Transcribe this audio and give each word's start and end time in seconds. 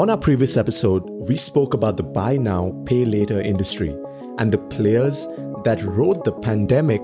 On 0.00 0.08
our 0.08 0.16
previous 0.16 0.56
episode, 0.56 1.02
we 1.10 1.36
spoke 1.36 1.74
about 1.74 1.98
the 1.98 2.02
buy 2.02 2.38
now, 2.38 2.72
pay 2.86 3.04
later 3.04 3.38
industry 3.38 3.94
and 4.38 4.50
the 4.50 4.56
players 4.56 5.26
that 5.64 5.82
rode 5.82 6.24
the 6.24 6.32
pandemic 6.32 7.02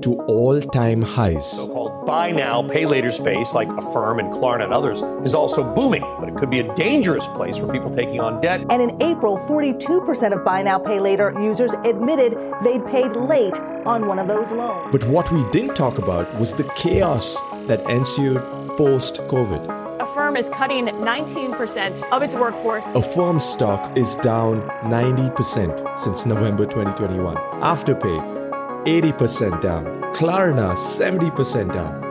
to 0.00 0.18
all 0.28 0.58
time 0.58 1.02
highs. 1.02 1.46
So 1.46 1.68
called 1.68 2.06
buy 2.06 2.30
now, 2.30 2.66
pay 2.66 2.86
later 2.86 3.10
space 3.10 3.52
like 3.52 3.68
Affirm 3.68 4.18
and 4.18 4.32
Klarna 4.32 4.64
and 4.64 4.72
others 4.72 5.02
is 5.26 5.34
also 5.34 5.74
booming, 5.74 6.00
but 6.18 6.30
it 6.30 6.36
could 6.36 6.48
be 6.48 6.60
a 6.60 6.74
dangerous 6.74 7.26
place 7.26 7.58
for 7.58 7.70
people 7.70 7.90
taking 7.90 8.18
on 8.18 8.40
debt. 8.40 8.62
And 8.70 8.80
in 8.80 9.02
April, 9.02 9.36
42% 9.36 10.32
of 10.32 10.42
buy 10.42 10.62
now, 10.62 10.78
pay 10.78 11.00
later 11.00 11.34
users 11.38 11.72
admitted 11.84 12.32
they'd 12.64 12.86
paid 12.86 13.14
late 13.14 13.60
on 13.84 14.06
one 14.06 14.18
of 14.18 14.26
those 14.26 14.50
loans. 14.52 14.90
But 14.90 15.04
what 15.04 15.30
we 15.30 15.44
didn't 15.50 15.74
talk 15.74 15.98
about 15.98 16.34
was 16.36 16.54
the 16.54 16.64
chaos 16.76 17.38
that 17.66 17.82
ensued 17.90 18.38
post 18.78 19.16
COVID. 19.28 19.77
Affirm 20.18 20.36
is 20.36 20.48
cutting 20.48 20.86
19% 20.86 22.10
of 22.10 22.22
its 22.22 22.34
workforce. 22.34 22.84
A 22.86 23.00
firm's 23.00 23.44
stock 23.44 23.96
is 23.96 24.16
down 24.16 24.62
90% 24.82 25.96
since 25.96 26.26
November 26.26 26.66
2021. 26.66 27.36
Afterpay 27.62 28.82
80% 28.84 29.62
down. 29.62 29.84
Klarna 30.14 30.74
70% 30.74 31.72
down. 31.72 32.07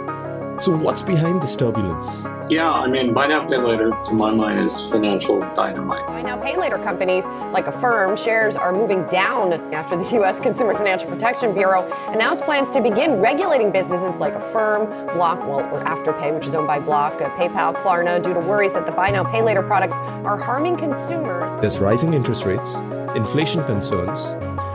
So, 0.60 0.76
what's 0.76 1.04
behind 1.04 1.44
this 1.44 1.56
turbulence? 1.56 2.26
Yeah, 2.50 2.72
I 2.72 2.88
mean, 2.88 3.14
buy 3.14 3.28
now, 3.28 3.48
pay 3.48 3.58
later, 3.58 3.92
to 3.92 4.12
my 4.12 4.32
mind, 4.32 4.58
is 4.58 4.82
financial 4.90 5.40
dynamite. 5.54 6.08
Buy 6.08 6.24
now, 6.24 6.36
pay 6.36 6.58
later 6.58 6.80
companies 6.80 7.26
like 7.54 7.68
Affirm 7.68 8.18
shares 8.18 8.56
are 8.56 8.74
moving 8.74 9.06
down 9.08 9.54
after 9.72 9.96
the 9.96 10.10
U.S. 10.14 10.40
Consumer 10.48 10.74
Financial 10.74 11.08
Protection 11.08 11.54
Bureau 11.54 11.88
announced 12.08 12.44
plans 12.44 12.72
to 12.72 12.82
begin 12.82 13.20
regulating 13.20 13.72
businesses 13.72 14.18
like 14.18 14.34
Affirm, 14.34 14.88
Block, 15.16 15.40
well, 15.42 15.60
or 15.60 15.84
Afterpay, 15.84 16.34
which 16.34 16.48
is 16.48 16.56
owned 16.56 16.66
by 16.66 16.80
Block, 16.80 17.22
uh, 17.22 17.30
PayPal, 17.38 17.76
Klarna, 17.76 18.24
due 18.24 18.34
to 18.34 18.40
worries 18.40 18.74
that 18.74 18.88
the 18.88 18.92
buy 18.92 19.12
now, 19.12 19.24
pay 19.24 19.44
later 19.44 19.62
products 19.62 19.98
are 20.26 20.38
harming 20.38 20.78
consumers. 20.78 21.52
There's 21.62 21.80
rising 21.80 22.16
interest 22.16 22.46
rates, 22.46 22.78
inflation 23.16 23.64
concerns, 23.66 24.26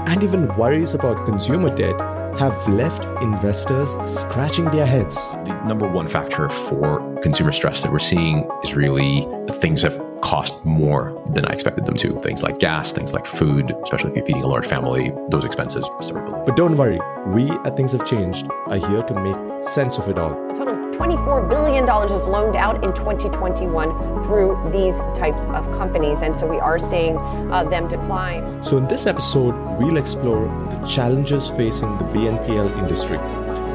and 0.08 0.22
even 0.22 0.46
worries 0.56 0.94
about 0.94 1.26
consumer 1.26 1.74
debt 1.74 2.11
have 2.38 2.68
left 2.68 3.04
investors 3.22 3.96
scratching 4.06 4.64
their 4.66 4.86
heads. 4.86 5.16
The 5.44 5.62
number 5.66 5.88
one 5.88 6.08
factor 6.08 6.48
for 6.48 7.18
consumer 7.20 7.52
stress 7.52 7.82
that 7.82 7.92
we're 7.92 7.98
seeing 7.98 8.48
is 8.64 8.74
really 8.74 9.26
things 9.60 9.82
have 9.82 10.00
cost 10.22 10.64
more 10.64 11.20
than 11.34 11.44
I 11.44 11.52
expected 11.52 11.84
them 11.84 11.96
to. 11.96 12.20
Things 12.22 12.42
like 12.42 12.58
gas, 12.58 12.92
things 12.92 13.12
like 13.12 13.26
food, 13.26 13.74
especially 13.82 14.10
if 14.10 14.16
you're 14.16 14.26
feeding 14.26 14.42
a 14.42 14.46
large 14.46 14.66
family, 14.66 15.12
those 15.28 15.44
expenses 15.44 15.84
start. 16.00 16.46
But 16.46 16.56
don't 16.56 16.76
worry, 16.76 17.00
we 17.26 17.50
at 17.50 17.76
Things 17.76 17.92
Have 17.92 18.06
Changed 18.06 18.48
are 18.66 18.76
here 18.76 19.02
to 19.02 19.14
make 19.20 19.62
sense 19.62 19.98
of 19.98 20.08
it 20.08 20.18
all. 20.18 20.34
A 21.02 21.04
total 21.04 21.18
of 21.18 21.48
$24 21.48 21.48
billion 21.48 21.84
was 21.86 22.26
loaned 22.26 22.56
out 22.56 22.84
in 22.84 22.92
2021 22.94 24.24
through 24.24 24.70
these 24.72 24.98
types 25.18 25.42
of 25.46 25.70
companies. 25.72 26.22
And 26.22 26.36
so 26.36 26.46
we 26.46 26.58
are 26.58 26.78
seeing 26.78 27.18
uh, 27.18 27.64
them 27.64 27.88
decline. 27.88 28.62
So, 28.62 28.76
in 28.76 28.84
this 28.84 29.06
episode, 29.06 29.54
we'll 29.78 29.96
explore 29.96 30.46
the 30.70 30.86
challenges 30.86 31.50
facing 31.50 31.98
the 31.98 32.04
BNPL 32.04 32.78
industry 32.78 33.18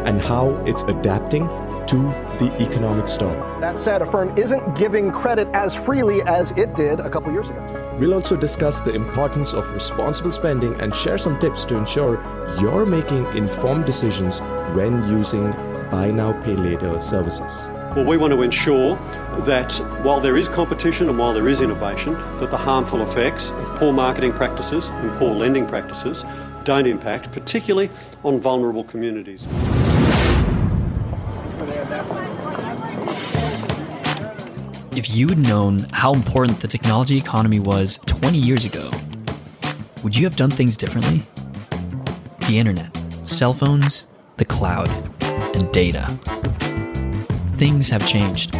and 0.05 0.21
how 0.21 0.51
it's 0.65 0.83
adapting 0.83 1.47
to 1.87 1.97
the 2.39 2.55
economic 2.61 3.07
storm. 3.07 3.61
That 3.61 3.79
said, 3.79 4.01
Affirm 4.01 4.37
isn't 4.37 4.77
giving 4.77 5.11
credit 5.11 5.47
as 5.53 5.75
freely 5.75 6.21
as 6.23 6.51
it 6.51 6.75
did 6.75 6.99
a 6.99 7.09
couple 7.09 7.31
years 7.31 7.49
ago. 7.49 7.97
We'll 7.99 8.13
also 8.13 8.35
discuss 8.35 8.81
the 8.81 8.93
importance 8.93 9.53
of 9.53 9.69
responsible 9.71 10.31
spending 10.31 10.79
and 10.81 10.93
share 10.93 11.17
some 11.17 11.39
tips 11.39 11.65
to 11.65 11.77
ensure 11.77 12.21
you're 12.61 12.85
making 12.85 13.25
informed 13.35 13.85
decisions 13.85 14.41
when 14.75 15.09
using 15.09 15.53
buy 15.89 16.11
now, 16.11 16.33
pay 16.41 16.55
later 16.55 16.99
services. 17.01 17.67
Well, 17.95 18.05
we 18.05 18.17
want 18.17 18.31
to 18.33 18.41
ensure 18.43 18.95
that 19.45 19.73
while 20.03 20.19
there 20.19 20.37
is 20.37 20.47
competition 20.47 21.09
and 21.09 21.17
while 21.17 21.33
there 21.33 21.47
is 21.47 21.61
innovation, 21.61 22.13
that 22.39 22.51
the 22.51 22.57
harmful 22.57 23.01
effects 23.01 23.51
of 23.51 23.75
poor 23.79 23.91
marketing 23.91 24.33
practices 24.33 24.89
and 24.89 25.11
poor 25.17 25.33
lending 25.33 25.65
practices 25.65 26.23
don't 26.63 26.85
impact, 26.85 27.31
particularly 27.31 27.89
on 28.23 28.39
vulnerable 28.39 28.83
communities. 28.83 29.47
If 34.95 35.15
you'd 35.15 35.37
known 35.37 35.87
how 35.93 36.13
important 36.13 36.59
the 36.59 36.67
technology 36.67 37.17
economy 37.17 37.59
was 37.59 37.99
20 38.05 38.37
years 38.37 38.65
ago, 38.65 38.91
would 40.03 40.15
you 40.15 40.25
have 40.25 40.35
done 40.35 40.49
things 40.49 40.75
differently? 40.77 41.23
The 42.47 42.59
internet, 42.59 42.95
cell 43.23 43.53
phones, 43.53 44.07
the 44.37 44.45
cloud, 44.45 44.89
and 45.57 45.71
data. 45.71 46.05
Things 47.55 47.89
have 47.89 48.05
changed. 48.07 48.55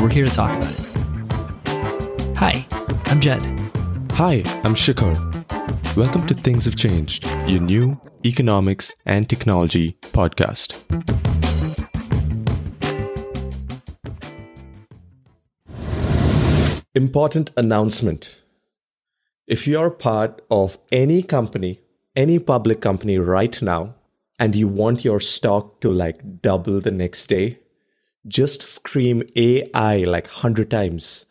We're 0.00 0.10
here 0.10 0.26
to 0.26 0.30
talk 0.30 0.50
about 0.56 0.70
it. 0.70 2.36
Hi, 2.36 2.66
I'm 3.06 3.20
Jed. 3.20 3.40
Hi, 4.12 4.42
I'm 4.62 4.74
Shikhar. 4.74 5.16
Welcome 5.96 6.26
to 6.26 6.34
Things 6.34 6.66
Have 6.66 6.76
Changed, 6.76 7.26
your 7.46 7.60
new 7.60 7.98
economics 8.26 8.92
and 9.06 9.28
technology 9.28 9.96
podcast. 10.12 10.74
Important 16.94 17.52
announcement. 17.56 18.36
If 19.46 19.66
you're 19.66 19.90
part 19.90 20.42
of 20.50 20.78
any 20.92 21.22
company, 21.22 21.80
any 22.14 22.38
public 22.38 22.80
company 22.80 23.18
right 23.18 23.60
now, 23.62 23.94
and 24.38 24.54
you 24.54 24.68
want 24.68 25.04
your 25.04 25.20
stock 25.20 25.80
to 25.80 25.90
like 25.90 26.42
double 26.42 26.80
the 26.80 26.90
next 26.90 27.26
day, 27.28 27.58
just 28.26 28.62
scream 28.62 29.22
AI 29.36 29.98
like 30.04 30.26
100 30.26 30.70
times 30.70 31.26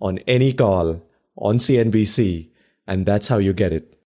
on 0.00 0.18
any 0.26 0.52
call 0.52 1.02
on 1.36 1.58
CNBC, 1.58 2.50
and 2.86 3.04
that's 3.04 3.28
how 3.28 3.38
you 3.38 3.52
get 3.52 3.72
it. 3.72 3.96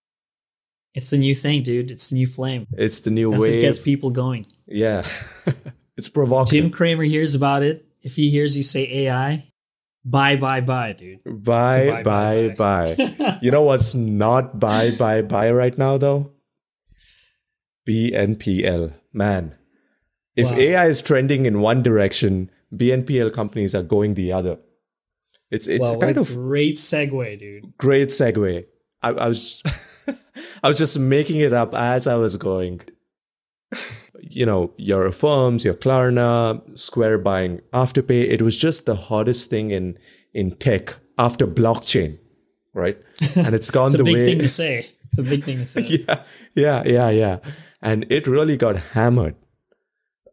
It's 0.95 1.11
the 1.11 1.19
new 1.19 1.35
thing, 1.35 1.63
dude. 1.63 1.91
It's 1.91 2.11
the 2.11 2.17
new 2.17 2.27
flame. 2.27 2.67
It's 2.73 3.01
the 3.01 3.11
new 3.11 3.31
That's 3.31 3.43
wave. 3.43 3.55
what 3.55 3.61
gets 3.61 3.79
people 3.79 4.11
going. 4.11 4.45
Yeah. 4.67 5.07
it's 5.97 6.09
provocative. 6.09 6.65
Jim 6.65 6.71
Cramer 6.71 7.05
hears 7.05 7.35
about 7.35 7.63
it. 7.63 7.87
If 8.03 8.17
he 8.17 8.31
hears 8.31 8.57
you 8.57 8.65
say 8.65 9.07
AI, 9.07 9.53
bye, 10.05 10.37
bye, 10.37 10.63
bye, 10.63 10.95
dude. 10.95 11.21
Bye, 11.45 11.77
a 11.77 12.03
bye, 12.03 12.55
bye, 12.57 12.97
bye. 12.97 13.39
you 13.43 13.51
know 13.53 13.63
what's 13.63 13.95
not 13.95 14.59
bye, 14.59 14.91
bye, 14.91 15.23
bye 15.23 15.53
right 15.53 15.77
now, 15.79 15.97
though? 15.97 16.33
BNPL. 17.89 18.95
Man, 19.13 19.57
if 20.37 20.51
Wow. 20.51 20.59
AI 20.59 20.87
is 20.87 21.01
trending 21.03 21.47
in 21.47 21.61
one 21.61 21.83
direction, 21.83 22.51
BNPL 22.75 23.33
companies 23.33 23.75
are 23.75 23.83
going 23.83 24.15
the 24.15 24.33
other. 24.33 24.59
It's 25.51 25.67
it's 25.67 25.83
well, 25.83 25.97
a 25.97 25.99
kind 25.99 26.19
of 26.19 26.29
great 26.35 26.77
segue, 26.77 27.39
dude. 27.39 27.77
great 27.77 28.09
segue. 28.09 28.65
I, 29.03 29.09
I 29.09 29.29
was 29.29 29.63
I 30.63 30.69
was 30.69 30.79
just 30.79 30.99
making 30.99 31.41
it 31.41 31.53
up 31.53 31.75
as 31.75 32.07
I 32.07 32.15
was 32.17 32.37
going. 32.37 32.81
you 34.21 34.47
know, 34.47 34.73
your 34.77 35.07
Affirms, 35.07 35.65
your 35.65 35.75
Klarna, 35.75 36.63
Square 36.79 37.19
buying 37.19 37.61
Afterpay. 37.73 38.29
It 38.31 38.43
was 38.43 38.57
just 38.57 38.87
the 38.87 38.95
hottest 38.97 39.51
thing 39.51 39.71
in 39.71 39.99
in 40.33 40.53
tech 40.53 40.97
after 41.19 41.47
blockchain, 41.47 42.19
right? 42.75 42.99
And 43.37 43.55
it's 43.55 43.71
gone 43.71 43.87
It's 43.87 43.95
a 43.97 43.99
the 43.99 44.05
big 44.05 44.15
way. 44.15 44.27
thing 44.27 44.39
to 44.39 44.49
say. 44.49 44.87
It's 45.13 45.19
a 45.19 45.23
big 45.25 45.45
thing 45.45 45.59
to 45.59 45.67
say. 45.67 45.83
yeah, 45.83 46.23
yeah, 46.55 46.83
yeah, 46.87 47.11
yeah. 47.11 47.39
And 47.83 48.07
it 48.09 48.29
really 48.29 48.57
got 48.57 48.77
hammered. 48.95 49.35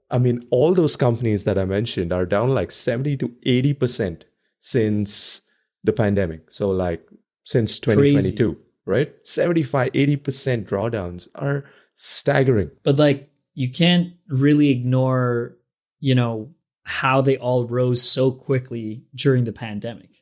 I 0.10 0.20
mean, 0.20 0.42
all 0.52 0.74
those 0.74 0.96
companies 0.96 1.44
that 1.46 1.58
I 1.58 1.66
mentioned 1.66 2.14
are 2.14 2.26
down 2.26 2.54
like 2.54 2.72
70 2.72 3.18
to 3.18 3.30
80% 3.46 4.22
since 4.60 5.42
the 5.84 5.94
pandemic. 5.94 6.52
So, 6.52 6.70
like, 6.70 7.06
since 7.44 7.80
2022, 7.80 8.58
right? 8.86 9.14
75, 9.24 9.92
80% 9.92 10.66
drawdowns 10.66 11.28
are 11.36 11.66
staggering. 11.96 12.72
But 12.84 12.98
like, 12.98 13.30
you 13.54 13.72
can't 13.72 14.14
really 14.30 14.70
ignore, 14.70 15.58
you 16.00 16.14
know, 16.14 16.54
how 16.84 17.22
they 17.22 17.38
all 17.38 17.66
rose 17.66 18.02
so 18.02 18.32
quickly 18.32 19.04
during 19.16 19.44
the 19.44 19.52
pandemic. 19.52 20.17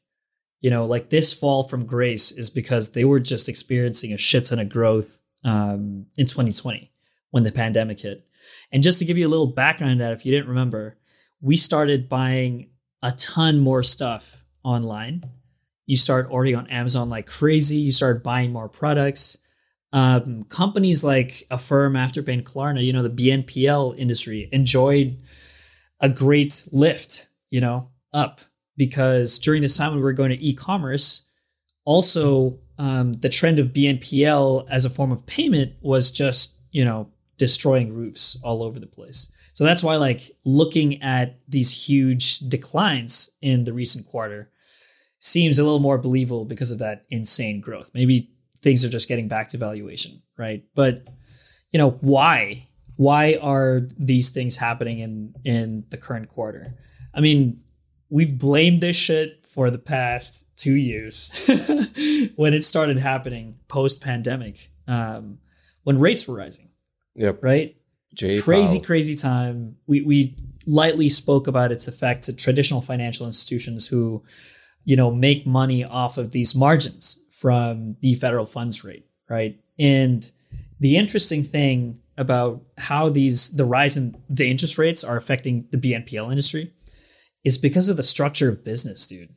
You 0.66 0.72
know, 0.72 0.88
like 0.88 1.12
this 1.12 1.32
fall 1.32 1.62
from 1.62 1.86
grace 1.86 2.32
is 2.32 2.50
because 2.50 2.94
they 2.94 3.06
were 3.06 3.20
just 3.20 3.48
experiencing 3.48 4.14
a 4.14 4.18
shit 4.18 4.46
ton 4.46 4.58
of 4.58 4.68
growth 4.68 5.22
um, 5.44 6.08
in 6.18 6.26
2020 6.26 6.92
when 7.30 7.44
the 7.44 7.52
pandemic 7.52 8.00
hit. 8.00 8.28
And 8.72 8.82
just 8.82 8.98
to 8.98 9.06
give 9.06 9.16
you 9.16 9.28
a 9.28 9.30
little 9.30 9.46
background 9.46 9.92
on 9.92 9.98
that, 10.00 10.14
if 10.14 10.26
you 10.26 10.32
didn't 10.32 10.50
remember, 10.50 10.98
we 11.40 11.56
started 11.56 12.10
buying 12.10 12.72
a 13.04 13.12
ton 13.12 13.60
more 13.60 13.84
stuff 13.84 14.44
online. 14.64 15.30
You 15.86 15.98
start 15.98 16.30
ordering 16.32 16.56
on 16.56 16.66
Amazon 16.72 17.10
like 17.10 17.28
crazy. 17.28 17.78
You 17.78 17.92
start 17.92 18.24
buying 18.24 18.52
more 18.52 18.68
products. 18.68 19.38
Um, 19.94 20.46
companies 20.46 21.04
like 21.04 21.44
Affirm, 21.52 21.94
Afterpay, 21.94 22.34
and 22.34 22.44
Klarna, 22.44 22.84
you 22.84 22.92
know, 22.92 23.08
the 23.08 23.10
BNPL 23.12 24.00
industry 24.00 24.50
enjoyed 24.52 25.20
a 26.00 26.10
great 26.10 26.68
lift, 26.72 27.28
you 27.52 27.62
know, 27.62 27.92
up 28.12 28.42
because 28.78 29.40
during 29.40 29.62
this 29.62 29.78
time 29.78 29.92
when 29.92 30.00
we 30.00 30.04
were 30.04 30.14
going 30.14 30.32
to 30.32 30.46
e-commerce, 30.46 31.26
also 31.86 32.60
um, 32.78 33.14
the 33.14 33.30
trend 33.30 33.60
of 33.60 33.70
BNPL 33.70 34.68
as 34.70 34.86
a 34.86 34.90
form 34.90 35.12
of 35.12 35.26
payment 35.26 35.74
was 35.82 36.12
just, 36.12 36.60
you 36.72 36.84
know, 36.84 37.10
destroying 37.38 37.94
roofs 37.94 38.40
all 38.44 38.64
over 38.64 38.80
the 38.80 38.88
place. 38.88 39.32
So 39.54 39.64
that's 39.64 39.84
why, 39.84 39.96
like, 39.96 40.22
looking 40.44 41.02
at 41.02 41.40
these 41.48 41.88
huge 41.88 42.40
declines 42.40 43.30
in 43.42 43.64
the 43.64 43.72
recent 43.72 44.06
quarter 44.06 44.52
seems 45.20 45.58
a 45.58 45.64
little 45.64 45.80
more 45.80 45.98
believable 45.98 46.46
because 46.46 46.72
of 46.72 46.80
that 46.80 47.06
insane 47.10 47.62
growth. 47.62 47.92
Maybe 47.94 48.32
things 48.62 48.84
are 48.84 48.90
just 48.90 49.08
getting 49.08 49.28
back 49.28 49.48
to 49.50 49.58
valuation, 49.58 50.22
right? 50.38 50.64
But 50.76 51.08
you 51.72 51.78
know, 51.78 51.92
why? 52.02 52.68
Why 52.96 53.38
are 53.42 53.82
these 53.98 54.30
things 54.32 54.58
happening 54.58 55.00
in 55.00 55.36
in 55.44 55.86
the 55.90 55.98
current 55.98 56.30
quarter? 56.30 56.74
I 57.14 57.22
mean, 57.22 57.62
we've 58.16 58.38
blamed 58.38 58.80
this 58.80 58.96
shit 58.96 59.46
for 59.46 59.70
the 59.70 59.78
past 59.78 60.46
two 60.56 60.78
years 60.78 61.34
when 62.38 62.54
it 62.54 62.64
started 62.64 62.98
happening 62.98 63.60
post 63.68 64.02
pandemic, 64.02 64.70
um, 64.88 65.38
when 65.84 66.00
rates 66.00 66.26
were 66.26 66.36
rising. 66.38 66.70
Yep. 67.16 67.44
Right. 67.44 67.76
Jay 68.14 68.40
crazy, 68.40 68.78
Powell. 68.78 68.86
crazy 68.86 69.16
time. 69.16 69.76
We 69.86 70.02
we 70.02 70.38
lightly 70.66 71.10
spoke 71.10 71.48
about 71.48 71.74
its 71.74 71.90
effects 71.90 72.30
at 72.30 72.38
traditional 72.38 72.80
financial 72.80 73.28
institutions 73.28 73.86
who, 73.86 74.24
you 74.86 74.96
know, 74.96 75.12
make 75.12 75.46
money 75.46 75.84
off 75.84 76.18
of 76.18 76.32
these 76.32 76.56
margins 76.56 77.22
from 77.32 77.98
the 78.00 78.16
federal 78.16 78.46
funds 78.46 78.86
rate, 78.86 79.06
right? 79.30 79.60
And 79.78 80.32
the 80.80 80.96
interesting 80.96 81.44
thing 81.44 82.00
about 82.18 82.62
how 82.78 83.10
these 83.10 83.58
the 83.58 83.66
rise 83.66 83.98
in 83.98 84.16
the 84.30 84.50
interest 84.50 84.78
rates 84.78 85.04
are 85.04 85.18
affecting 85.18 85.68
the 85.72 85.78
BNPL 85.78 86.30
industry 86.30 86.72
is 87.46 87.58
because 87.60 87.88
of 87.88 87.96
the 87.96 88.04
structure 88.04 88.50
of 88.50 88.66
business, 88.66 89.08
dude. 89.08 89.34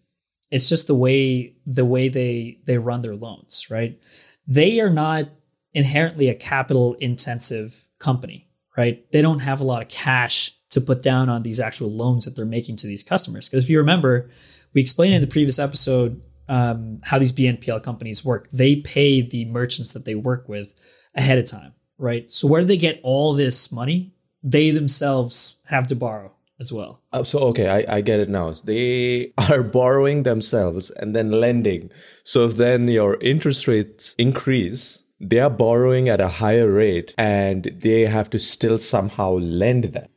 It's 0.50 0.68
just 0.68 0.86
the 0.86 0.94
way 0.94 1.54
the 1.66 1.84
way 1.84 2.08
they 2.08 2.58
they 2.64 2.78
run 2.78 3.02
their 3.02 3.14
loans, 3.14 3.70
right? 3.70 4.00
They 4.46 4.80
are 4.80 4.90
not 4.90 5.28
inherently 5.74 6.28
a 6.28 6.34
capital 6.34 6.94
intensive 6.94 7.86
company, 8.00 8.48
right? 8.76 9.04
They 9.12 9.20
don't 9.20 9.40
have 9.40 9.60
a 9.60 9.64
lot 9.64 9.82
of 9.82 9.88
cash 9.88 10.52
to 10.70 10.80
put 10.80 11.02
down 11.02 11.28
on 11.28 11.42
these 11.42 11.60
actual 11.60 11.90
loans 11.90 12.24
that 12.24 12.34
they're 12.34 12.46
making 12.46 12.76
to 12.76 12.86
these 12.86 13.02
customers. 13.02 13.48
Because 13.48 13.64
if 13.64 13.70
you 13.70 13.78
remember, 13.78 14.30
we 14.72 14.80
explained 14.80 15.14
in 15.14 15.20
the 15.20 15.26
previous 15.26 15.58
episode 15.58 16.22
um, 16.48 17.00
how 17.04 17.18
these 17.18 17.32
BNPL 17.32 17.82
companies 17.82 18.24
work. 18.24 18.48
They 18.50 18.76
pay 18.76 19.20
the 19.20 19.44
merchants 19.44 19.92
that 19.92 20.06
they 20.06 20.14
work 20.14 20.48
with 20.48 20.74
ahead 21.14 21.38
of 21.38 21.44
time, 21.44 21.74
right? 21.98 22.30
So 22.30 22.48
where 22.48 22.62
do 22.62 22.66
they 22.66 22.78
get 22.78 23.00
all 23.02 23.34
this 23.34 23.70
money? 23.70 24.14
They 24.42 24.70
themselves 24.70 25.62
have 25.66 25.86
to 25.88 25.96
borrow 25.96 26.32
as 26.60 26.72
well. 26.72 27.02
Oh, 27.12 27.22
so 27.22 27.38
okay, 27.50 27.68
I, 27.68 27.96
I 27.96 28.00
get 28.00 28.20
it 28.20 28.28
now. 28.28 28.48
They 28.64 29.32
are 29.50 29.62
borrowing 29.62 30.22
themselves 30.24 30.90
and 30.90 31.14
then 31.14 31.30
lending. 31.30 31.90
So 32.24 32.44
if 32.44 32.56
then 32.56 32.88
your 32.88 33.16
interest 33.20 33.68
rates 33.68 34.14
increase, 34.18 35.02
they 35.20 35.40
are 35.40 35.50
borrowing 35.50 36.08
at 36.08 36.20
a 36.20 36.28
higher 36.28 36.70
rate 36.70 37.14
and 37.16 37.64
they 37.64 38.02
have 38.02 38.30
to 38.30 38.38
still 38.38 38.78
somehow 38.78 39.32
lend 39.32 39.84
that. 39.84 40.10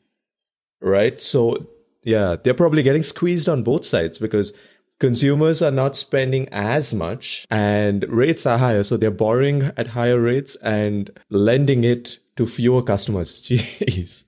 Right? 0.82 1.22
So 1.22 1.68
yeah, 2.04 2.36
they're 2.42 2.54
probably 2.54 2.84
getting 2.84 3.04
squeezed 3.04 3.48
on 3.48 3.64
both 3.64 3.86
sides 3.86 4.18
because 4.18 4.54
consumers 5.00 5.62
are 5.62 5.72
not 5.72 5.96
spending 5.96 6.48
as 6.50 6.94
much 6.94 7.46
and 7.52 8.04
rates 8.10 8.46
are 8.46 8.58
higher. 8.58 8.84
So 8.84 8.98
they're 8.98 9.12
borrowing 9.12 9.72
at 9.78 9.88
higher 9.88 10.20
rates 10.20 10.56
and 10.58 11.12
lending 11.30 11.84
it 11.84 12.18
to 12.38 12.48
fewer 12.48 12.82
customers. 12.82 13.42
Jeez 13.48 14.26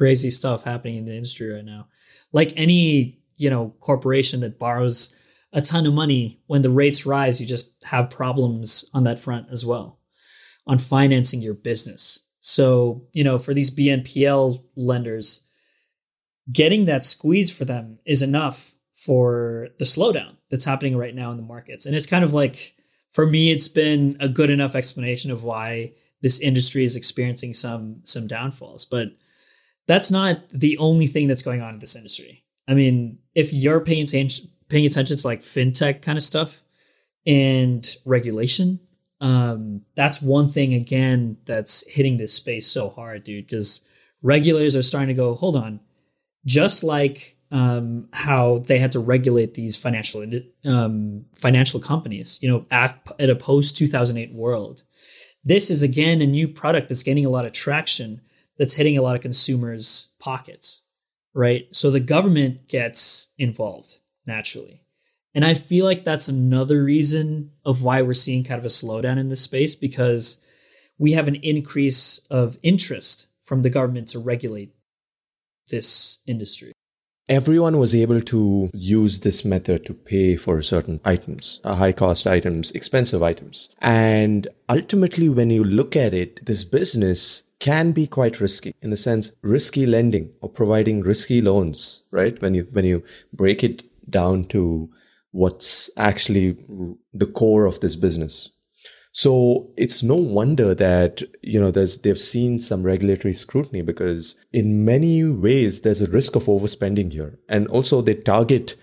crazy 0.00 0.30
stuff 0.30 0.64
happening 0.64 0.96
in 0.96 1.04
the 1.04 1.14
industry 1.14 1.52
right 1.52 1.62
now. 1.62 1.86
Like 2.32 2.54
any, 2.56 3.20
you 3.36 3.50
know, 3.50 3.74
corporation 3.80 4.40
that 4.40 4.58
borrows 4.58 5.14
a 5.52 5.60
ton 5.60 5.84
of 5.84 5.92
money, 5.92 6.40
when 6.46 6.62
the 6.62 6.70
rates 6.70 7.04
rise, 7.04 7.38
you 7.38 7.46
just 7.46 7.84
have 7.84 8.08
problems 8.08 8.90
on 8.94 9.04
that 9.04 9.18
front 9.18 9.48
as 9.52 9.66
well 9.66 9.98
on 10.66 10.78
financing 10.78 11.42
your 11.42 11.52
business. 11.52 12.26
So, 12.40 13.08
you 13.12 13.22
know, 13.22 13.38
for 13.38 13.52
these 13.52 13.70
BNPL 13.76 14.64
lenders, 14.74 15.46
getting 16.50 16.86
that 16.86 17.04
squeeze 17.04 17.54
for 17.54 17.66
them 17.66 17.98
is 18.06 18.22
enough 18.22 18.72
for 18.94 19.68
the 19.78 19.84
slowdown 19.84 20.38
that's 20.50 20.64
happening 20.64 20.96
right 20.96 21.14
now 21.14 21.30
in 21.30 21.36
the 21.36 21.42
markets. 21.42 21.84
And 21.84 21.94
it's 21.94 22.06
kind 22.06 22.24
of 22.24 22.32
like, 22.32 22.74
for 23.12 23.26
me, 23.26 23.52
it's 23.52 23.68
been 23.68 24.16
a 24.18 24.28
good 24.28 24.48
enough 24.48 24.74
explanation 24.74 25.30
of 25.30 25.44
why 25.44 25.92
this 26.22 26.40
industry 26.40 26.84
is 26.84 26.96
experiencing 26.96 27.52
some 27.52 28.00
some 28.04 28.26
downfalls. 28.26 28.86
But 28.86 29.08
that's 29.90 30.10
not 30.10 30.48
the 30.50 30.78
only 30.78 31.06
thing 31.06 31.26
that's 31.26 31.42
going 31.42 31.60
on 31.60 31.74
in 31.74 31.80
this 31.80 31.96
industry. 31.96 32.44
I 32.68 32.74
mean, 32.74 33.18
if 33.34 33.52
you're 33.52 33.80
paying 33.80 34.04
attention, 34.04 34.48
paying 34.68 34.86
attention 34.86 35.16
to 35.16 35.26
like 35.26 35.40
fintech 35.40 36.02
kind 36.02 36.16
of 36.16 36.22
stuff 36.22 36.62
and 37.26 37.84
regulation, 38.04 38.78
um, 39.20 39.82
that's 39.96 40.22
one 40.22 40.50
thing 40.50 40.72
again 40.74 41.38
that's 41.44 41.90
hitting 41.90 42.18
this 42.18 42.32
space 42.32 42.68
so 42.68 42.90
hard, 42.90 43.24
dude. 43.24 43.46
Because 43.46 43.84
regulators 44.22 44.76
are 44.76 44.84
starting 44.84 45.08
to 45.08 45.14
go, 45.14 45.34
hold 45.34 45.56
on, 45.56 45.80
just 46.46 46.84
like 46.84 47.36
um, 47.50 48.08
how 48.12 48.58
they 48.58 48.78
had 48.78 48.92
to 48.92 49.00
regulate 49.00 49.54
these 49.54 49.76
financial 49.76 50.24
um, 50.64 51.24
financial 51.34 51.80
companies, 51.80 52.38
you 52.40 52.48
know, 52.48 52.64
at, 52.70 52.96
a 53.18 53.34
post 53.34 53.76
2008 53.76 54.32
world. 54.32 54.84
This 55.44 55.68
is 55.68 55.82
again 55.82 56.20
a 56.20 56.26
new 56.26 56.46
product 56.46 56.88
that's 56.88 57.02
gaining 57.02 57.26
a 57.26 57.30
lot 57.30 57.44
of 57.44 57.52
traction 57.52 58.20
that's 58.60 58.74
hitting 58.74 58.98
a 58.98 59.00
lot 59.00 59.16
of 59.16 59.22
consumers' 59.22 60.12
pockets, 60.18 60.82
right? 61.32 61.66
So 61.72 61.90
the 61.90 61.98
government 61.98 62.68
gets 62.68 63.32
involved 63.38 64.00
naturally. 64.26 64.82
And 65.34 65.46
I 65.46 65.54
feel 65.54 65.86
like 65.86 66.04
that's 66.04 66.28
another 66.28 66.84
reason 66.84 67.52
of 67.64 67.82
why 67.82 68.02
we're 68.02 68.12
seeing 68.12 68.44
kind 68.44 68.58
of 68.58 68.66
a 68.66 68.68
slowdown 68.68 69.16
in 69.16 69.30
this 69.30 69.40
space 69.40 69.74
because 69.74 70.44
we 70.98 71.12
have 71.12 71.26
an 71.26 71.36
increase 71.36 72.18
of 72.30 72.58
interest 72.62 73.28
from 73.40 73.62
the 73.62 73.70
government 73.70 74.08
to 74.08 74.18
regulate 74.18 74.74
this 75.70 76.20
industry. 76.26 76.72
Everyone 77.30 77.78
was 77.78 77.94
able 77.94 78.20
to 78.20 78.70
use 78.74 79.20
this 79.20 79.42
method 79.42 79.86
to 79.86 79.94
pay 79.94 80.36
for 80.36 80.60
certain 80.60 81.00
items, 81.02 81.60
uh, 81.64 81.76
high 81.76 81.92
cost 81.92 82.26
items, 82.26 82.72
expensive 82.72 83.22
items. 83.22 83.70
And 83.80 84.48
ultimately, 84.68 85.30
when 85.30 85.48
you 85.48 85.64
look 85.64 85.96
at 85.96 86.12
it, 86.12 86.44
this 86.44 86.64
business 86.64 87.44
can 87.60 87.92
be 87.92 88.06
quite 88.06 88.40
risky 88.40 88.74
in 88.80 88.90
the 88.90 88.96
sense 88.96 89.32
risky 89.42 89.86
lending 89.86 90.32
or 90.40 90.48
providing 90.48 91.02
risky 91.02 91.40
loans, 91.40 92.04
right? 92.10 92.40
When 92.42 92.54
you, 92.54 92.66
when 92.72 92.84
you 92.84 93.04
break 93.32 93.62
it 93.62 93.84
down 94.10 94.46
to 94.46 94.90
what's 95.30 95.90
actually 95.96 96.56
the 97.12 97.26
core 97.26 97.66
of 97.66 97.80
this 97.80 97.94
business. 97.96 98.50
So 99.12 99.70
it's 99.76 100.02
no 100.02 100.14
wonder 100.14 100.74
that, 100.74 101.22
you 101.42 101.60
know, 101.60 101.70
there's, 101.70 101.98
they've 101.98 102.18
seen 102.18 102.60
some 102.60 102.82
regulatory 102.82 103.34
scrutiny 103.34 103.82
because 103.82 104.36
in 104.52 104.84
many 104.84 105.24
ways 105.24 105.82
there's 105.82 106.00
a 106.00 106.10
risk 106.10 106.36
of 106.36 106.44
overspending 106.44 107.12
here. 107.12 107.38
And 107.48 107.66
also 107.68 108.00
they 108.00 108.14
target 108.14 108.76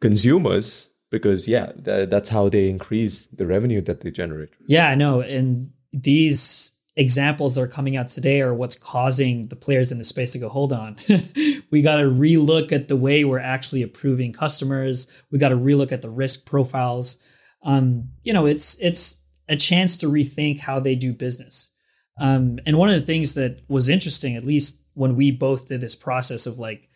consumers 0.00 0.90
because 1.10 1.48
yeah, 1.48 1.72
that's 1.76 2.28
how 2.28 2.48
they 2.48 2.68
increase 2.68 3.26
the 3.26 3.46
revenue 3.46 3.80
that 3.82 4.02
they 4.02 4.10
generate. 4.10 4.50
Yeah, 4.66 4.88
I 4.88 4.94
know. 4.94 5.20
And 5.20 5.72
these 5.92 6.69
examples 6.96 7.54
that 7.54 7.62
are 7.62 7.68
coming 7.68 7.96
out 7.96 8.08
today 8.08 8.40
are 8.40 8.54
what's 8.54 8.78
causing 8.78 9.48
the 9.48 9.56
players 9.56 9.92
in 9.92 9.98
the 9.98 10.04
space 10.04 10.32
to 10.32 10.38
go, 10.38 10.48
hold 10.48 10.72
on, 10.72 10.96
we 11.70 11.82
got 11.82 11.96
to 11.96 12.04
relook 12.04 12.72
at 12.72 12.88
the 12.88 12.96
way 12.96 13.24
we're 13.24 13.38
actually 13.38 13.82
approving 13.82 14.32
customers. 14.32 15.10
We 15.30 15.38
got 15.38 15.50
to 15.50 15.56
relook 15.56 15.92
at 15.92 16.02
the 16.02 16.10
risk 16.10 16.46
profiles. 16.46 17.22
Um, 17.62 18.08
you 18.22 18.32
know, 18.32 18.46
it's 18.46 18.80
it's 18.82 19.26
a 19.48 19.56
chance 19.56 19.96
to 19.98 20.06
rethink 20.06 20.60
how 20.60 20.80
they 20.80 20.94
do 20.94 21.12
business. 21.12 21.72
Um, 22.20 22.58
and 22.66 22.76
one 22.76 22.90
of 22.90 22.94
the 22.94 23.06
things 23.06 23.34
that 23.34 23.62
was 23.68 23.88
interesting, 23.88 24.36
at 24.36 24.44
least 24.44 24.84
when 24.94 25.16
we 25.16 25.30
both 25.30 25.68
did 25.68 25.80
this 25.80 25.96
process 25.96 26.46
of 26.46 26.58
like, 26.58 26.88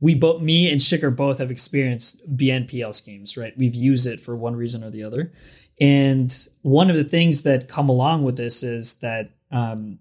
we 0.00 0.14
both, 0.16 0.42
me 0.42 0.70
and 0.70 0.80
Shikhar 0.80 1.14
both 1.14 1.38
have 1.38 1.52
experienced 1.52 2.36
BNPL 2.36 2.92
schemes, 2.92 3.36
right? 3.36 3.56
We've 3.56 3.74
used 3.74 4.06
it 4.06 4.18
for 4.20 4.36
one 4.36 4.56
reason 4.56 4.82
or 4.82 4.90
the 4.90 5.04
other. 5.04 5.32
And 5.80 6.36
one 6.62 6.90
of 6.90 6.96
the 6.96 7.04
things 7.04 7.44
that 7.44 7.68
come 7.68 7.88
along 7.88 8.24
with 8.24 8.36
this 8.36 8.62
is 8.64 8.98
that 8.98 9.30
um, 9.52 9.98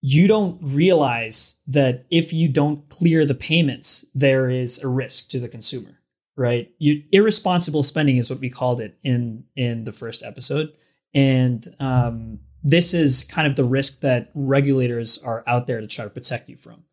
you 0.00 0.28
don't 0.28 0.58
realize 0.62 1.56
that 1.66 2.06
if 2.10 2.32
you 2.32 2.48
don't 2.48 2.88
clear 2.88 3.26
the 3.26 3.34
payments, 3.34 4.06
there 4.14 4.48
is 4.48 4.82
a 4.82 4.88
risk 4.88 5.28
to 5.30 5.40
the 5.40 5.48
consumer, 5.48 5.98
right? 6.36 6.70
You 6.78 7.02
irresponsible 7.10 7.82
spending 7.82 8.16
is 8.16 8.30
what 8.30 8.38
we 8.40 8.50
called 8.50 8.80
it 8.80 8.96
in 9.02 9.44
in 9.56 9.84
the 9.84 9.92
first 9.92 10.22
episode, 10.22 10.72
and 11.14 11.66
um, 11.80 12.40
this 12.62 12.94
is 12.94 13.24
kind 13.24 13.46
of 13.46 13.56
the 13.56 13.64
risk 13.64 14.00
that 14.00 14.30
regulators 14.34 15.22
are 15.22 15.42
out 15.46 15.66
there 15.66 15.80
to 15.80 15.86
try 15.86 16.04
to 16.04 16.10
protect 16.10 16.48
you 16.48 16.56
from, 16.56 16.84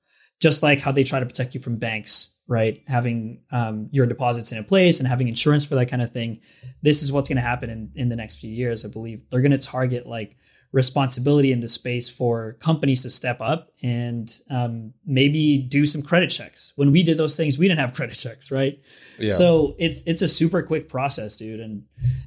just 0.42 0.64
like 0.64 0.82
how 0.82 0.92
they 0.92 1.04
try 1.04 1.20
to 1.20 1.26
protect 1.26 1.54
you 1.54 1.60
from 1.60 1.78
banks, 1.78 2.36
right? 2.48 2.82
Having 2.88 3.44
um, 3.52 3.90
your 3.92 4.08
deposits 4.08 4.52
in 4.52 4.58
a 4.58 4.64
place 4.64 5.00
and 5.00 5.08
having 5.08 5.28
insurance 5.28 5.64
for 5.64 5.76
that 5.76 5.90
kind 5.90 6.02
of 6.02 6.12
thing. 6.12 6.42
This 6.82 7.04
is 7.04 7.12
what's 7.12 7.30
going 7.30 7.38
to 7.38 7.42
happen 7.42 7.70
in 7.70 7.92
in 7.96 8.10
the 8.10 8.18
next 8.18 8.40
few 8.40 8.50
years, 8.50 8.84
I 8.84 8.90
believe. 8.90 9.30
They're 9.30 9.42
going 9.42 9.52
to 9.52 9.60
target 9.60 10.08
like 10.08 10.38
responsibility 10.72 11.52
in 11.52 11.62
this 11.62 11.74
space 11.74 12.10
for 12.10 12.54
companies 12.60 13.02
to 13.04 13.10
step 13.10 13.40
up 13.40 13.70
and 13.82 14.30
um, 14.50 14.94
maybe 15.06 15.58
do 15.58 15.86
some 15.86 16.02
credit 16.02 16.30
checks. 16.30 16.74
When 16.76 16.92
we 16.92 17.02
did 17.02 17.18
those 17.18 17.38
things, 17.38 17.58
we 17.58 17.68
didn't 17.68 17.80
have 17.80 17.94
credit 17.94 18.16
checks, 18.16 18.52
right? 18.52 18.80
Yeah. 19.18 19.32
So 19.32 19.76
it's 19.78 20.04
it's 20.06 20.22
a 20.22 20.28
super 20.28 20.62
quick 20.62 20.90
process, 20.90 21.38
dude, 21.38 21.60
and 21.60 21.84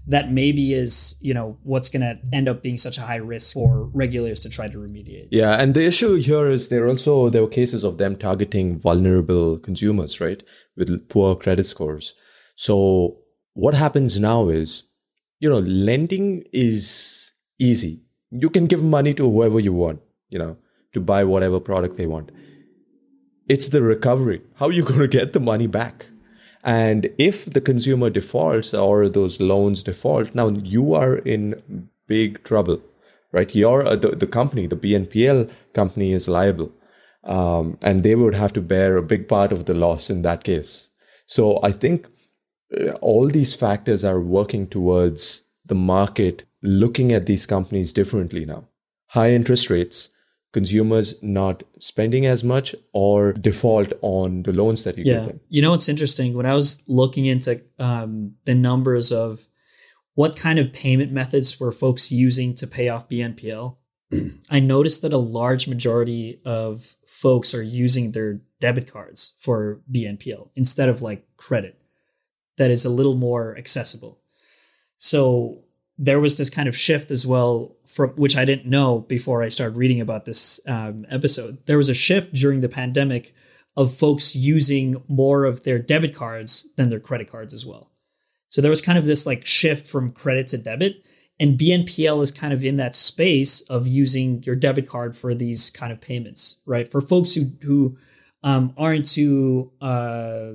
that 0.07 0.33
maybe 0.33 0.73
is 0.73 1.17
you 1.21 1.35
know 1.35 1.59
what's 1.63 1.89
going 1.89 2.03
to 2.03 2.21
end 2.33 2.49
up 2.49 2.63
being 2.63 2.79
such 2.79 2.97
a 2.97 3.03
high 3.03 3.17
risk 3.17 3.53
for 3.53 3.85
regulators 3.93 4.41
to 4.41 4.49
try 4.49 4.67
to 4.67 4.79
remediate. 4.79 5.29
Yeah, 5.31 5.61
and 5.61 5.75
the 5.75 5.85
issue 5.85 6.15
here 6.15 6.49
is 6.49 6.69
there 6.69 6.89
also 6.89 7.29
there 7.29 7.43
were 7.43 7.49
cases 7.49 7.85
of 7.85 7.99
them 7.99 8.17
targeting 8.17 8.79
vulnerable 8.79 9.59
consumers, 9.59 10.21
right, 10.21 10.43
with 10.77 11.09
poor 11.09 11.37
credit 11.37 11.65
scores. 11.65 12.15
So 12.57 13.19
what 13.53 13.75
happens 13.75 14.19
now 14.19 14.49
is, 14.49 14.85
you 15.41 15.51
know, 15.51 15.59
lending 15.59 16.45
is 16.53 17.35
easy. 17.59 18.05
You 18.31 18.51
can 18.51 18.67
give 18.67 18.83
money 18.83 19.15
to 19.15 19.31
whoever 19.31 19.59
you 19.61 19.73
want, 19.73 20.01
you 20.29 20.39
know, 20.39 20.57
to 20.93 21.01
buy 21.01 21.25
whatever 21.25 21.61
product 21.61 21.97
they 21.97 22.07
want. 22.07 22.31
It's 23.49 23.69
the 23.69 23.83
recovery. 23.83 24.43
How 24.57 24.67
are 24.67 24.73
you 24.73 24.85
going 24.91 25.01
to 25.01 25.09
get 25.09 25.33
the 25.33 25.41
money 25.41 25.67
back? 25.67 26.07
And 26.65 27.09
if 27.19 27.47
the 27.47 27.61
consumer 27.61 28.11
defaults 28.11 28.75
or 28.75 29.09
those 29.09 29.41
loans 29.41 29.83
default, 29.83 30.35
now 30.35 30.49
you 30.49 30.95
are 30.95 31.17
in 31.19 31.89
big 32.07 32.43
trouble, 32.45 32.81
right? 33.33 33.55
You're 33.55 33.87
uh, 33.87 33.97
the, 33.97 34.11
the 34.11 34.27
company, 34.27 34.67
the 34.67 34.77
BNPL 34.77 35.51
company 35.73 36.13
is 36.13 36.29
liable. 36.29 36.73
Um, 37.25 37.79
and 37.83 38.03
they 38.03 38.15
would 38.15 38.35
have 38.35 38.53
to 38.55 38.61
bear 38.61 38.97
a 38.97 39.03
big 39.03 39.29
part 39.29 39.53
of 39.53 39.67
the 39.67 39.75
loss 39.75 40.11
in 40.11 40.23
that 40.23 40.45
case. 40.45 40.89
So 41.27 41.61
I 41.63 41.73
think 41.73 42.07
uh, 42.77 42.93
all 43.01 43.29
these 43.29 43.55
factors 43.55 44.05
are 44.05 44.21
working 44.21 44.67
towards 44.67 45.48
the 45.69 45.75
market 45.75 46.45
looking 46.63 47.13
at 47.13 47.27
these 47.27 47.47
companies 47.47 47.93
differently 47.93 48.45
now. 48.45 48.65
High 49.09 49.33
interest 49.33 49.71
rates, 49.71 50.11
consumers 50.53 51.23
not 51.23 51.63
spending 51.79 52.27
as 52.27 52.43
much 52.43 52.75
or 52.93 53.33
default 53.33 53.93
on 54.03 54.43
the 54.43 54.53
loans 54.53 54.85
that 54.85 54.99
you 54.99 55.05
yeah. 55.05 55.15
give 55.15 55.27
them. 55.27 55.41
You 55.49 55.63
know 55.63 55.71
what's 55.71 55.89
interesting? 55.89 56.35
When 56.35 56.47
I 56.47 56.55
was 56.55 56.83
looking 56.89 57.27
into 57.27 57.63
um, 57.79 58.35
the 58.45 58.55
numbers 58.55 59.13
of 59.13 59.47
what 60.15 60.37
kind 60.37 60.59
of 60.59 60.73
payment 60.73 61.13
methods 61.13 61.61
were 61.61 61.73
folks 61.73 62.11
using 62.11 62.55
to 62.57 62.67
pay 62.67 62.89
off 62.89 63.09
BNPL, 63.09 63.77
I 64.51 64.61
noticed 64.61 65.03
that 65.03 65.13
a 65.13 65.19
large 65.19 65.69
majority 65.69 66.41
of 66.45 66.95
folks 67.07 67.55
are 67.55 67.63
using 67.63 68.13
their 68.13 68.41
debit 68.61 68.91
cards 68.91 69.37
for 69.39 69.81
BNPL 69.93 70.51
instead 70.57 70.89
of 70.89 71.03
like 71.03 71.27
credit. 71.37 71.81
That 72.57 72.71
is 72.71 72.85
a 72.85 72.91
little 72.91 73.15
more 73.15 73.57
accessible. 73.57 74.21
So 74.99 75.65
there 75.97 76.21
was 76.21 76.37
this 76.39 76.51
kind 76.51 76.69
of 76.69 76.77
shift 76.77 77.11
as 77.11 77.27
well, 77.27 77.77
from 77.87 78.11
which 78.11 78.37
I 78.37 78.45
didn't 78.45 78.67
know 78.67 79.01
before 79.01 79.43
I 79.43 79.49
started 79.49 79.77
reading 79.77 80.01
about 80.01 80.25
this 80.25 80.61
um, 80.69 81.07
episode. 81.11 81.59
There 81.67 81.79
was 81.79 81.89
a 81.89 81.95
shift 81.95 82.35
during 82.35 82.61
the 82.61 82.69
pandemic 82.69 83.35
of 83.77 83.95
folks 83.95 84.35
using 84.35 85.03
more 85.09 85.45
of 85.45 85.65
their 85.65 85.79
debit 85.79 86.15
cards 86.15 86.69
than 86.77 86.91
their 86.91 87.01
credit 87.01 87.31
cards 87.31 87.55
as 87.55 87.67
well. 87.67 87.91
So 88.49 88.61
there 88.61 88.71
was 88.71 88.81
kind 88.81 88.99
of 88.99 89.07
this 89.07 89.27
like 89.27 89.47
shift 89.47 89.87
from 89.87 90.11
credit 90.11 90.47
to 90.49 90.59
debit, 90.59 91.05
and 91.41 91.59
BNPL 91.59 92.23
is 92.23 92.31
kind 92.31 92.53
of 92.53 92.65
in 92.65 92.77
that 92.79 92.95
space 92.95 93.61
of 93.63 93.87
using 93.87 94.43
your 94.45 94.57
debit 94.57 94.89
card 94.89 95.17
for 95.17 95.35
these 95.35 95.71
kind 95.71 95.93
of 95.93 96.01
payments, 96.01 96.63
right? 96.65 96.89
For 96.89 97.01
folks 97.01 97.35
who 97.35 97.53
who 97.63 97.99
um, 98.43 98.73
aren't 98.77 99.11
too 99.11 99.73
uh, 99.81 100.53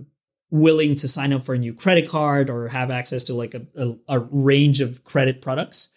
willing 0.53 0.93
to 0.93 1.07
sign 1.07 1.33
up 1.33 1.41
for 1.41 1.55
a 1.55 1.57
new 1.57 1.73
credit 1.73 2.07
card 2.07 2.47
or 2.47 2.67
have 2.67 2.91
access 2.91 3.23
to 3.23 3.33
like 3.33 3.55
a, 3.55 3.65
a, 3.75 3.95
a, 4.07 4.19
range 4.19 4.81
of 4.81 5.03
credit 5.03 5.41
products, 5.41 5.91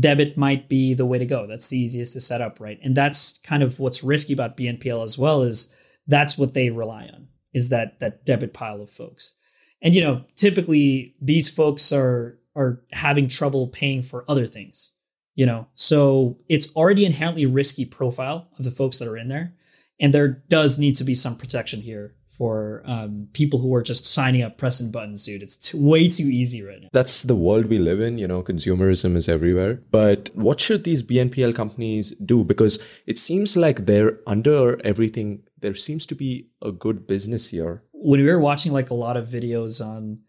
debit 0.00 0.36
might 0.36 0.68
be 0.68 0.92
the 0.94 1.06
way 1.06 1.16
to 1.16 1.24
go. 1.24 1.46
That's 1.46 1.68
the 1.68 1.78
easiest 1.78 2.14
to 2.14 2.20
set 2.20 2.40
up, 2.40 2.58
right? 2.58 2.80
And 2.82 2.96
that's 2.96 3.38
kind 3.44 3.62
of 3.62 3.78
what's 3.78 4.02
risky 4.02 4.32
about 4.32 4.56
BNPL 4.56 5.04
as 5.04 5.16
well 5.16 5.42
is 5.42 5.72
that's 6.08 6.36
what 6.36 6.54
they 6.54 6.70
rely 6.70 7.04
on 7.04 7.28
is 7.54 7.68
that 7.68 8.00
that 8.00 8.26
debit 8.26 8.52
pile 8.52 8.82
of 8.82 8.90
folks. 8.90 9.36
And 9.80 9.94
you 9.94 10.02
know, 10.02 10.24
typically 10.34 11.14
these 11.22 11.48
folks 11.48 11.92
are 11.92 12.40
are 12.56 12.82
having 12.90 13.28
trouble 13.28 13.68
paying 13.68 14.02
for 14.02 14.24
other 14.28 14.48
things, 14.48 14.92
you 15.36 15.46
know. 15.46 15.68
So 15.76 16.40
it's 16.48 16.74
already 16.74 17.04
inherently 17.04 17.46
risky 17.46 17.84
profile 17.84 18.48
of 18.58 18.64
the 18.64 18.72
folks 18.72 18.98
that 18.98 19.06
are 19.06 19.16
in 19.16 19.28
there. 19.28 19.54
And 20.00 20.12
there 20.12 20.42
does 20.48 20.80
need 20.80 20.96
to 20.96 21.04
be 21.04 21.14
some 21.14 21.36
protection 21.36 21.82
here 21.82 22.16
for 22.30 22.82
um, 22.86 23.28
people 23.32 23.58
who 23.58 23.74
are 23.74 23.82
just 23.82 24.06
signing 24.06 24.42
up, 24.42 24.56
pressing 24.56 24.90
buttons, 24.90 25.24
dude. 25.24 25.42
It's 25.42 25.56
t- 25.56 25.76
way 25.78 26.08
too 26.08 26.28
easy 26.28 26.62
right 26.62 26.80
now. 26.80 26.88
That's 26.92 27.24
the 27.24 27.34
world 27.34 27.66
we 27.66 27.78
live 27.78 28.00
in. 28.00 28.18
You 28.18 28.28
know, 28.28 28.42
consumerism 28.42 29.16
is 29.16 29.28
everywhere. 29.28 29.82
But 29.90 30.30
what 30.34 30.60
should 30.60 30.84
these 30.84 31.02
BNPL 31.02 31.54
companies 31.54 32.12
do? 32.12 32.44
Because 32.44 32.78
it 33.06 33.18
seems 33.18 33.56
like 33.56 33.84
they're 33.84 34.18
under 34.26 34.80
everything. 34.86 35.42
There 35.58 35.74
seems 35.74 36.06
to 36.06 36.14
be 36.14 36.48
a 36.62 36.72
good 36.72 37.06
business 37.06 37.48
here. 37.48 37.82
When 37.92 38.20
we 38.20 38.26
were 38.26 38.40
watching 38.40 38.72
like 38.72 38.90
a 38.90 38.94
lot 38.94 39.16
of 39.16 39.28
videos 39.28 39.84
on 39.84 40.20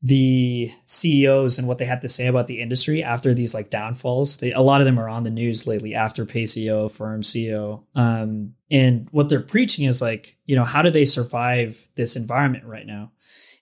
the 0.00 0.70
CEOs 0.84 1.58
and 1.58 1.66
what 1.66 1.78
they 1.78 1.84
had 1.84 2.02
to 2.02 2.08
say 2.08 2.28
about 2.28 2.46
the 2.46 2.60
industry 2.60 3.02
after 3.02 3.34
these 3.34 3.52
like 3.52 3.68
downfalls. 3.68 4.38
They, 4.38 4.52
a 4.52 4.60
lot 4.60 4.80
of 4.80 4.84
them 4.84 4.98
are 4.98 5.08
on 5.08 5.24
the 5.24 5.30
news 5.30 5.66
lately 5.66 5.94
after 5.94 6.24
PayCO, 6.24 6.86
Affirm 6.86 7.22
CEO. 7.22 7.82
Um, 7.96 8.54
and 8.70 9.08
what 9.10 9.28
they're 9.28 9.40
preaching 9.40 9.86
is 9.86 10.00
like, 10.00 10.36
you 10.44 10.54
know, 10.54 10.64
how 10.64 10.82
do 10.82 10.90
they 10.90 11.04
survive 11.04 11.88
this 11.96 12.14
environment 12.14 12.64
right 12.64 12.86
now? 12.86 13.10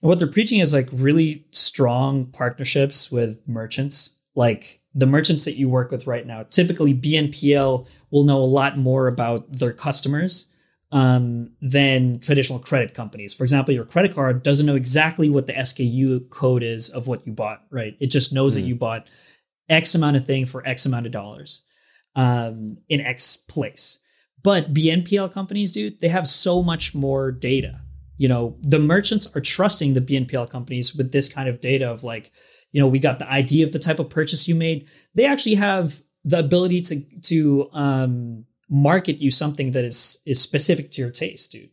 And 0.03 0.09
what 0.09 0.19
they're 0.19 0.29
preaching 0.29 0.61
is 0.61 0.75
like 0.75 0.89
really 0.93 1.47
strong 1.53 2.27
partnerships 2.27 3.11
with 3.11 3.41
merchants, 3.49 4.21
like 4.35 4.81
the 4.95 5.07
merchants 5.07 5.47
that 5.47 5.57
you 5.57 5.71
work 5.71 5.91
with 5.91 6.07
right 6.07 6.27
now. 6.27 6.43
Typically, 6.43 6.93
BNPL 6.93 7.87
will 8.11 8.25
know 8.25 8.43
a 8.43 8.45
lot 8.45 8.77
more 8.77 9.09
about 9.09 9.51
their 9.51 9.73
customers 9.73 10.53
um, 10.93 11.51
than 11.61 12.21
traditional 12.21 12.59
credit 12.59 12.95
companies. 12.95 13.35
For 13.35 13.43
example, 13.43 13.75
your 13.75 13.85
credit 13.85 14.15
card 14.15 14.43
doesn't 14.43 14.67
know 14.67 14.77
exactly 14.77 15.29
what 15.29 15.47
the 15.47 15.53
SKU 15.53 16.31
code 16.31 16.63
is 16.63 16.89
of 16.89 17.09
what 17.09 17.27
you 17.27 17.33
bought, 17.33 17.65
right? 17.71 17.97
It 18.01 18.09
just 18.09 18.33
knows 18.33 18.53
mm. 18.53 18.57
that 18.57 18.63
hmm. 18.63 18.69
you 18.69 18.77
bought 18.77 19.11
X 19.69 19.95
amount 19.95 20.17
of 20.17 20.27
thing 20.27 20.47
for 20.47 20.67
X 20.67 20.87
amount 20.87 21.07
of 21.07 21.13
dollars 21.13 21.65
um, 22.15 22.79
in 22.89 23.01
X 23.01 23.37
place. 23.37 24.01
But 24.43 24.73
BNPL 24.73 25.33
companies, 25.33 25.73
dude, 25.73 25.99
they 26.01 26.09
have 26.09 26.29
so 26.29 26.63
much 26.63 26.95
more 26.95 27.33
data. 27.33 27.81
You 28.17 28.29
know, 28.29 28.57
the 28.63 28.79
merchants 28.79 29.35
are 29.37 29.41
trusting 29.41 29.95
the 29.95 30.01
BNPL 30.01 30.49
companies 30.49 30.95
with 30.95 31.13
this 31.13 31.33
kind 31.33 31.49
of 31.49 31.61
data 31.61 31.91
of 31.91 32.05
like, 32.05 32.31
you 32.73 32.81
know, 32.81 32.89
we 32.89 32.99
got 32.99 33.19
the 33.19 33.31
ID 33.31 33.63
of 33.63 33.73
the 33.73 33.79
type 33.79 33.99
of 33.99 34.09
purchase 34.09 34.47
you 34.47 34.55
made. 34.55 34.89
They 35.15 35.27
actually 35.27 35.57
have 35.57 36.01
the 36.25 36.39
ability 36.39 36.81
to 36.83 37.01
to 37.23 37.69
um, 37.73 38.45
market 38.69 39.19
you 39.19 39.31
something 39.31 39.73
that 39.73 39.85
is 39.85 40.21
is 40.27 40.41
specific 40.41 40.91
to 40.93 41.03
your 41.03 41.11
taste, 41.11 41.53
dude. 41.53 41.71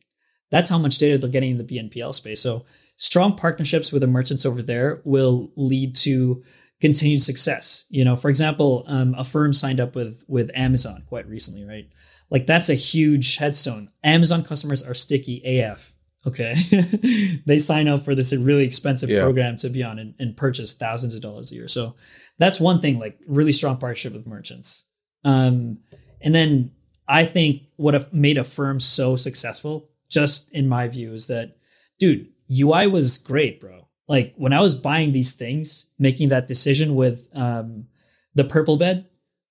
That's 0.51 0.69
how 0.69 0.77
much 0.77 0.97
data 0.97 1.17
they're 1.17 1.29
getting 1.29 1.51
in 1.51 1.57
the 1.57 1.63
BNPL 1.63 2.13
space. 2.13 2.41
So 2.41 2.65
strong 2.97 3.35
partnerships 3.35 3.91
with 3.91 4.01
the 4.01 4.07
merchants 4.07 4.45
over 4.45 4.61
there 4.61 5.01
will 5.03 5.51
lead 5.55 5.95
to 5.95 6.43
continued 6.79 7.21
success. 7.21 7.85
You 7.89 8.05
know, 8.05 8.15
for 8.15 8.29
example, 8.29 8.83
um, 8.87 9.15
firm 9.23 9.53
signed 9.53 9.79
up 9.79 9.95
with 9.95 10.23
with 10.27 10.51
Amazon 10.55 11.03
quite 11.07 11.27
recently, 11.27 11.65
right? 11.65 11.89
Like 12.29 12.45
that's 12.45 12.69
a 12.69 12.75
huge 12.75 13.37
headstone. 13.37 13.89
Amazon 14.03 14.43
customers 14.43 14.87
are 14.87 14.93
sticky 14.93 15.41
AF. 15.59 15.93
Okay, 16.25 16.53
they 17.45 17.59
sign 17.59 17.87
up 17.87 18.03
for 18.03 18.15
this 18.15 18.33
really 18.33 18.63
expensive 18.63 19.09
yeah. 19.09 19.21
program 19.21 19.57
to 19.57 19.69
be 19.69 19.83
on 19.83 19.99
and, 19.99 20.15
and 20.19 20.37
purchase 20.37 20.73
thousands 20.73 21.15
of 21.15 21.21
dollars 21.21 21.51
a 21.51 21.55
year. 21.55 21.67
So 21.67 21.95
that's 22.37 22.59
one 22.59 22.79
thing. 22.79 22.99
Like 22.99 23.19
really 23.27 23.51
strong 23.51 23.77
partnership 23.77 24.13
with 24.13 24.25
merchants. 24.25 24.87
Um, 25.25 25.79
and 26.21 26.33
then 26.33 26.71
I 27.13 27.25
think 27.25 27.61
what 27.75 27.93
have 27.93 28.11
made 28.11 28.39
Affirm 28.39 28.79
so 28.79 29.15
successful, 29.15 29.87
just 30.09 30.51
in 30.51 30.67
my 30.67 30.87
view, 30.87 31.13
is 31.13 31.27
that, 31.27 31.55
dude, 31.99 32.27
UI 32.51 32.87
was 32.87 33.19
great, 33.19 33.59
bro. 33.59 33.87
Like 34.07 34.33
when 34.35 34.51
I 34.51 34.61
was 34.61 34.73
buying 34.73 35.11
these 35.11 35.35
things, 35.35 35.91
making 35.99 36.29
that 36.29 36.47
decision 36.47 36.95
with 36.95 37.29
um, 37.37 37.85
the 38.33 38.43
purple 38.43 38.77
bed, 38.77 39.05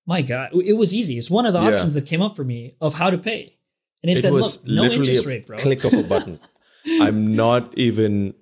my 0.05 0.21
God, 0.21 0.49
it 0.53 0.73
was 0.73 0.93
easy. 0.93 1.17
It's 1.17 1.29
one 1.29 1.45
of 1.45 1.53
the 1.53 1.61
yeah. 1.61 1.69
options 1.69 1.93
that 1.93 2.05
came 2.05 2.21
up 2.21 2.35
for 2.35 2.43
me 2.43 2.75
of 2.81 2.95
how 2.95 3.09
to 3.09 3.17
pay. 3.17 3.55
And 4.01 4.09
it, 4.11 4.17
it 4.17 4.21
said, 4.21 4.33
look, 4.33 4.67
no 4.67 4.83
interest 4.83 5.25
rate, 5.25 5.45
bro. 5.45 5.55
Click 5.55 5.85
of 5.85 5.93
a 5.93 6.03
button. 6.03 6.41
I'm 6.99 7.33
not 7.33 7.73
even 7.77 8.33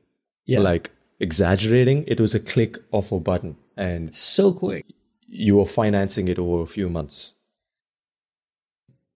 yeah. 0.47 0.61
like 0.61 0.89
exaggerating. 1.19 2.05
It 2.07 2.19
was 2.19 2.33
a 2.33 2.39
click 2.39 2.79
of 2.91 3.11
a 3.11 3.19
button. 3.19 3.55
And 3.77 4.15
so 4.15 4.51
quick. 4.51 4.83
You 5.27 5.57
were 5.57 5.67
financing 5.67 6.27
it 6.27 6.39
over 6.39 6.63
a 6.63 6.65
few 6.65 6.89
months. 6.89 7.35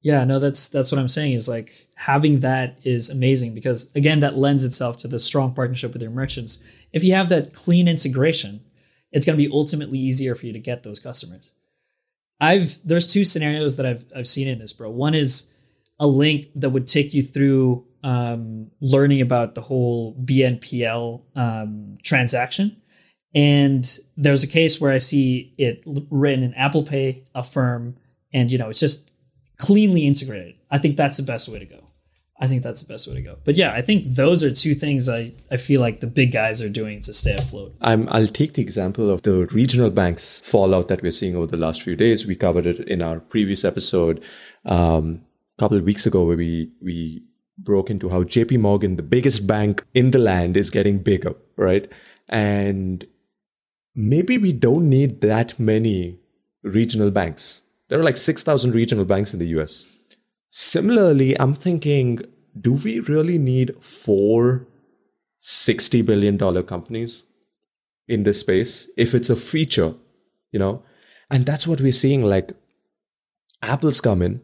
Yeah, 0.06 0.24
no, 0.24 0.38
that's 0.38 0.68
that's 0.68 0.92
what 0.92 1.00
I'm 1.00 1.10
saying 1.10 1.34
is 1.34 1.50
like 1.50 1.88
having 1.96 2.42
that 2.42 2.78
is 2.84 3.10
amazing 3.10 3.56
because 3.56 3.92
again, 3.96 4.20
that 4.20 4.38
lends 4.38 4.64
itself 4.64 4.98
to 4.98 5.08
the 5.08 5.18
strong 5.18 5.52
partnership 5.52 5.94
with 5.94 6.02
your 6.04 6.12
merchants. 6.12 6.64
If 6.94 7.04
you 7.04 7.16
have 7.16 7.28
that 7.30 7.54
clean 7.54 7.88
integration, 7.88 8.64
it's 9.12 9.26
going 9.26 9.36
to 9.36 9.44
be 9.44 9.52
ultimately 9.52 9.98
easier 9.98 10.36
for 10.36 10.46
you 10.46 10.54
to 10.54 10.60
get 10.60 10.84
those 10.84 11.00
customers. 11.00 11.54
I've 12.40 12.78
there's 12.86 13.08
two 13.08 13.24
scenarios 13.24 13.78
that 13.78 13.88
I've 13.88 14.06
I've 14.16 14.28
seen 14.28 14.48
in 14.48 14.60
this, 14.60 14.74
bro. 14.74 14.92
One 14.92 15.16
is 15.16 15.52
a 16.00 16.06
link 16.06 16.50
that 16.54 16.70
would 16.70 16.86
take 16.86 17.16
you 17.16 17.24
through 17.24 17.84
um, 18.04 18.70
learning 18.82 19.22
about 19.22 19.56
the 19.56 19.62
whole 19.62 20.14
BNPL 20.24 21.24
um, 21.36 21.98
transaction. 22.04 22.80
And 23.34 23.84
there's 24.18 24.44
a 24.44 24.48
case 24.48 24.80
where 24.80 24.92
I 24.92 25.00
see 25.00 25.56
it 25.58 25.82
written 26.12 26.44
in 26.44 26.54
Apple 26.54 26.84
Pay, 26.84 27.24
Affirm, 27.34 27.98
and 28.32 28.52
you 28.52 28.60
know 28.60 28.70
it's 28.70 28.80
just 28.80 29.10
cleanly 29.58 30.06
integrated. 30.06 30.56
I 30.70 30.78
think 30.78 30.98
that's 30.98 31.18
the 31.18 31.24
best 31.24 31.48
way 31.50 31.60
to 31.60 31.66
go. 31.66 31.86
I 32.38 32.48
think 32.48 32.64
that's 32.64 32.82
the 32.82 32.94
best 32.94 33.08
way 33.08 33.14
to 33.14 33.22
go. 33.22 33.38
But 33.46 33.56
yeah, 33.56 33.72
I 33.74 33.82
think 33.82 34.16
those 34.16 34.44
are 34.44 34.52
two 34.52 34.76
things 34.76 35.08
I, 35.08 35.32
I 35.50 35.56
feel 35.56 35.80
like 35.80 36.02
the 36.02 36.08
big 36.08 36.34
guys 36.34 36.62
are 36.62 36.70
doing 36.70 37.00
to 37.02 37.14
stay 37.14 37.34
afloat. 37.34 37.76
I'm, 37.80 38.10
I'll 38.10 38.28
take 38.28 38.54
the 38.54 38.62
example 38.62 39.10
of 39.10 39.22
the 39.22 39.46
regional 39.48 39.90
banks 39.90 40.42
fallout 40.42 40.90
that 40.90 41.02
we're 41.02 41.12
seeing 41.12 41.36
over 41.36 41.48
the 41.48 41.58
last 41.58 41.82
few 41.82 41.96
days. 41.96 42.28
We 42.28 42.36
covered 42.36 42.66
it 42.66 42.80
in 42.90 43.02
our 43.02 43.22
previous 43.22 43.64
episode 43.64 44.22
um, 44.66 45.22
a 45.58 45.60
couple 45.62 45.78
of 45.78 45.86
weeks 45.86 46.06
ago 46.06 46.26
where 46.26 46.36
we, 46.36 46.72
we 46.82 47.24
broke 47.58 47.90
into 47.90 48.10
how 48.10 48.24
JP 48.24 48.60
Morgan, 48.60 48.98
the 48.98 49.04
biggest 49.04 49.48
bank 49.48 49.86
in 49.94 50.12
the 50.12 50.20
land, 50.20 50.58
is 50.58 50.70
getting 50.70 51.00
bigger, 51.00 51.36
right? 51.56 51.90
And 52.28 53.08
maybe 53.96 54.38
we 54.38 54.52
don't 54.52 54.90
need 54.90 55.22
that 55.22 55.58
many 55.58 56.20
regional 56.64 57.12
banks. 57.12 57.62
There 57.89 58.00
are 58.00 58.04
like 58.04 58.18
6,000 58.18 58.74
regional 58.74 59.06
banks 59.06 59.34
in 59.34 59.39
the 59.39 59.48
US. 59.60 59.88
Similarly, 60.50 61.39
I'm 61.39 61.54
thinking, 61.54 62.22
do 62.60 62.74
we 62.74 63.00
really 63.00 63.38
need 63.38 63.75
four 63.84 64.68
$60 65.42 66.06
billion 66.06 66.38
companies 66.63 67.25
in 68.08 68.24
this 68.24 68.39
space 68.39 68.89
if 68.98 69.13
it's 69.13 69.30
a 69.30 69.36
feature, 69.36 69.94
you 70.51 70.60
know? 70.60 70.84
And 71.30 71.46
that's 71.46 71.68
what 71.68 71.82
we're 71.82 71.92
seeing. 71.92 72.24
Like 72.24 72.54
Apple's 73.62 74.01
come 74.01 74.22
in. 74.22 74.42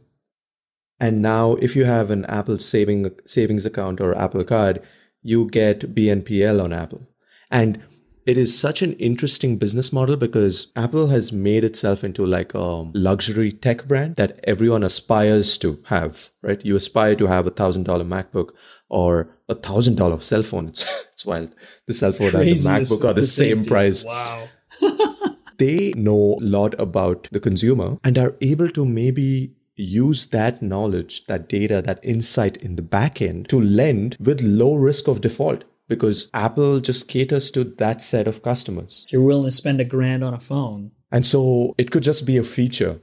And 1.00 1.21
now 1.21 1.55
if 1.55 1.75
you 1.75 1.86
have 1.86 2.12
an 2.12 2.25
Apple 2.25 2.60
saving 2.60 3.12
savings 3.25 3.65
account 3.65 4.00
or 4.00 4.15
Apple 4.15 4.43
card, 4.43 4.81
you 5.24 5.50
get 5.50 5.95
BNPL 5.95 6.63
on 6.63 6.74
Apple. 6.74 7.07
And 7.50 7.81
it 8.25 8.37
is 8.37 8.57
such 8.57 8.81
an 8.81 8.93
interesting 8.93 9.57
business 9.57 9.91
model 9.91 10.15
because 10.15 10.71
Apple 10.75 11.07
has 11.07 11.31
made 11.31 11.63
itself 11.63 12.03
into 12.03 12.25
like 12.25 12.53
a 12.53 12.59
luxury 12.93 13.51
tech 13.51 13.87
brand 13.87 14.15
that 14.15 14.39
everyone 14.43 14.83
aspires 14.83 15.57
to 15.59 15.81
have, 15.85 16.31
right? 16.41 16.63
You 16.63 16.75
aspire 16.75 17.15
to 17.15 17.27
have 17.27 17.47
a 17.47 17.51
thousand 17.51 17.83
dollar 17.83 18.05
MacBook 18.05 18.51
or 18.89 19.35
a 19.49 19.55
thousand 19.55 19.95
dollar 19.95 20.19
cell 20.21 20.43
phone. 20.43 20.67
It's, 20.71 21.07
it's 21.13 21.25
wild. 21.25 21.53
The 21.87 21.93
cell 21.93 22.11
phone 22.11 22.31
Craziest 22.31 22.65
and 22.65 22.85
the 22.85 22.89
MacBook 22.89 23.03
are 23.03 23.13
the, 23.13 23.21
the 23.21 23.27
same, 23.27 23.57
same 23.57 23.65
price. 23.65 24.05
Wow. 24.05 24.47
they 25.57 25.93
know 25.95 26.37
a 26.39 26.43
lot 26.43 26.79
about 26.79 27.27
the 27.31 27.39
consumer 27.39 27.97
and 28.03 28.17
are 28.17 28.35
able 28.41 28.69
to 28.69 28.85
maybe 28.85 29.55
use 29.75 30.27
that 30.27 30.61
knowledge, 30.61 31.25
that 31.25 31.49
data, 31.49 31.81
that 31.81 31.99
insight 32.03 32.57
in 32.57 32.75
the 32.75 32.81
back 32.81 33.21
end 33.21 33.49
to 33.49 33.59
lend 33.59 34.15
with 34.19 34.41
low 34.41 34.75
risk 34.75 35.07
of 35.07 35.21
default 35.21 35.63
because 35.91 36.29
Apple 36.33 36.79
just 36.79 37.10
caters 37.10 37.51
to 37.51 37.65
that 37.65 38.01
set 38.01 38.25
of 38.25 38.41
customers. 38.41 39.03
If 39.07 39.12
You're 39.12 39.21
willing 39.24 39.43
to 39.43 39.51
spend 39.51 39.81
a 39.81 39.83
grand 39.83 40.24
on 40.24 40.33
a 40.33 40.39
phone. 40.39 40.91
And 41.12 41.25
so 41.25 41.75
it 41.77 41.91
could 41.91 42.01
just 42.01 42.25
be 42.25 42.38
a 42.38 42.45
feature 42.45 43.01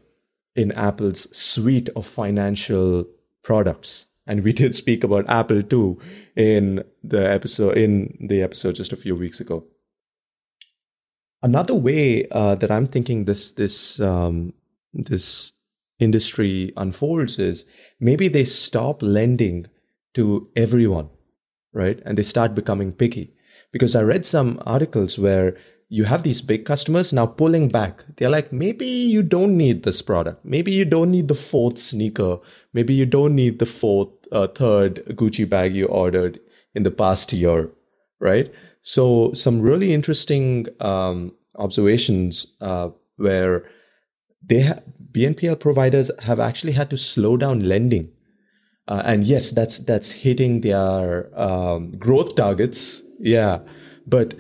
in 0.57 0.73
Apple's 0.73 1.29
suite 1.37 1.91
of 1.95 2.07
financial 2.07 3.05
products. 3.45 4.07
And 4.27 4.43
we 4.43 4.53
did 4.61 4.75
speak 4.75 5.05
about 5.05 5.29
Apple 5.29 5.63
too 5.63 6.01
in 6.35 6.83
the 7.05 7.31
episode 7.31 7.77
in 7.77 8.17
the 8.27 8.41
episode 8.41 8.77
just 8.77 8.95
a 8.95 8.97
few 8.97 9.15
weeks 9.15 9.39
ago. 9.39 9.67
Another 11.43 11.75
way 11.75 12.27
uh, 12.33 12.55
that 12.55 12.71
I'm 12.71 12.87
thinking 12.87 13.27
this 13.27 13.53
this 13.53 14.01
um, 14.01 14.55
this 14.95 15.53
industry 15.99 16.73
unfolds 16.75 17.39
is 17.39 17.67
maybe 18.01 18.29
they 18.29 18.47
stop 18.47 19.03
lending 19.03 19.67
to 20.15 20.49
everyone 20.57 21.11
right? 21.73 22.01
And 22.05 22.17
they 22.17 22.23
start 22.23 22.55
becoming 22.55 22.93
picky. 22.93 23.35
Because 23.73 23.95
I 23.95 24.03
read 24.03 24.25
some 24.25 24.61
articles 24.65 25.19
where 25.19 25.57
you 25.89 26.05
have 26.05 26.23
these 26.23 26.43
big 26.43 26.65
customers 26.65 27.13
now 27.13 27.27
pulling 27.27 27.69
back. 27.69 28.05
They're 28.17 28.31
like, 28.31 28.53
maybe 28.53 28.87
you 28.87 29.23
don't 29.23 29.57
need 29.57 29.83
this 29.83 30.03
product. 30.03 30.45
Maybe 30.45 30.71
you 30.73 30.85
don't 30.85 31.11
need 31.11 31.29
the 31.29 31.35
fourth 31.35 31.79
sneaker. 31.79 32.39
Maybe 32.73 32.93
you 32.95 33.07
don't 33.07 33.35
need 33.35 33.59
the 33.59 33.67
fourth, 33.67 34.11
uh, 34.31 34.49
third 34.49 35.05
Gucci 35.11 35.49
bag 35.49 35.75
you 35.75 35.87
ordered 35.87 36.41
in 36.75 36.83
the 36.83 36.91
past 36.91 37.33
year, 37.33 37.71
right? 38.21 38.53
So 38.83 39.33
some 39.33 39.61
really 39.61 39.93
interesting 39.95 40.67
um, 40.81 41.35
observations 41.57 42.55
uh, 42.61 42.91
where 43.17 43.65
they 44.43 44.63
ha- 44.63 44.81
BNPL 45.13 45.59
providers 45.59 46.11
have 46.21 46.39
actually 46.39 46.73
had 46.73 46.91
to 46.91 46.99
slow 46.99 47.37
down 47.37 47.61
lending 47.61 48.11
uh, 48.89 49.03
and 49.05 49.25
yes, 49.25 49.51
that's 49.51 49.79
that's 49.79 50.11
hitting 50.11 50.63
their 50.63 51.29
um, 51.39 51.93
growth 51.99 52.35
targets. 52.35 53.03
Yeah, 53.21 53.61
but 54.07 54.35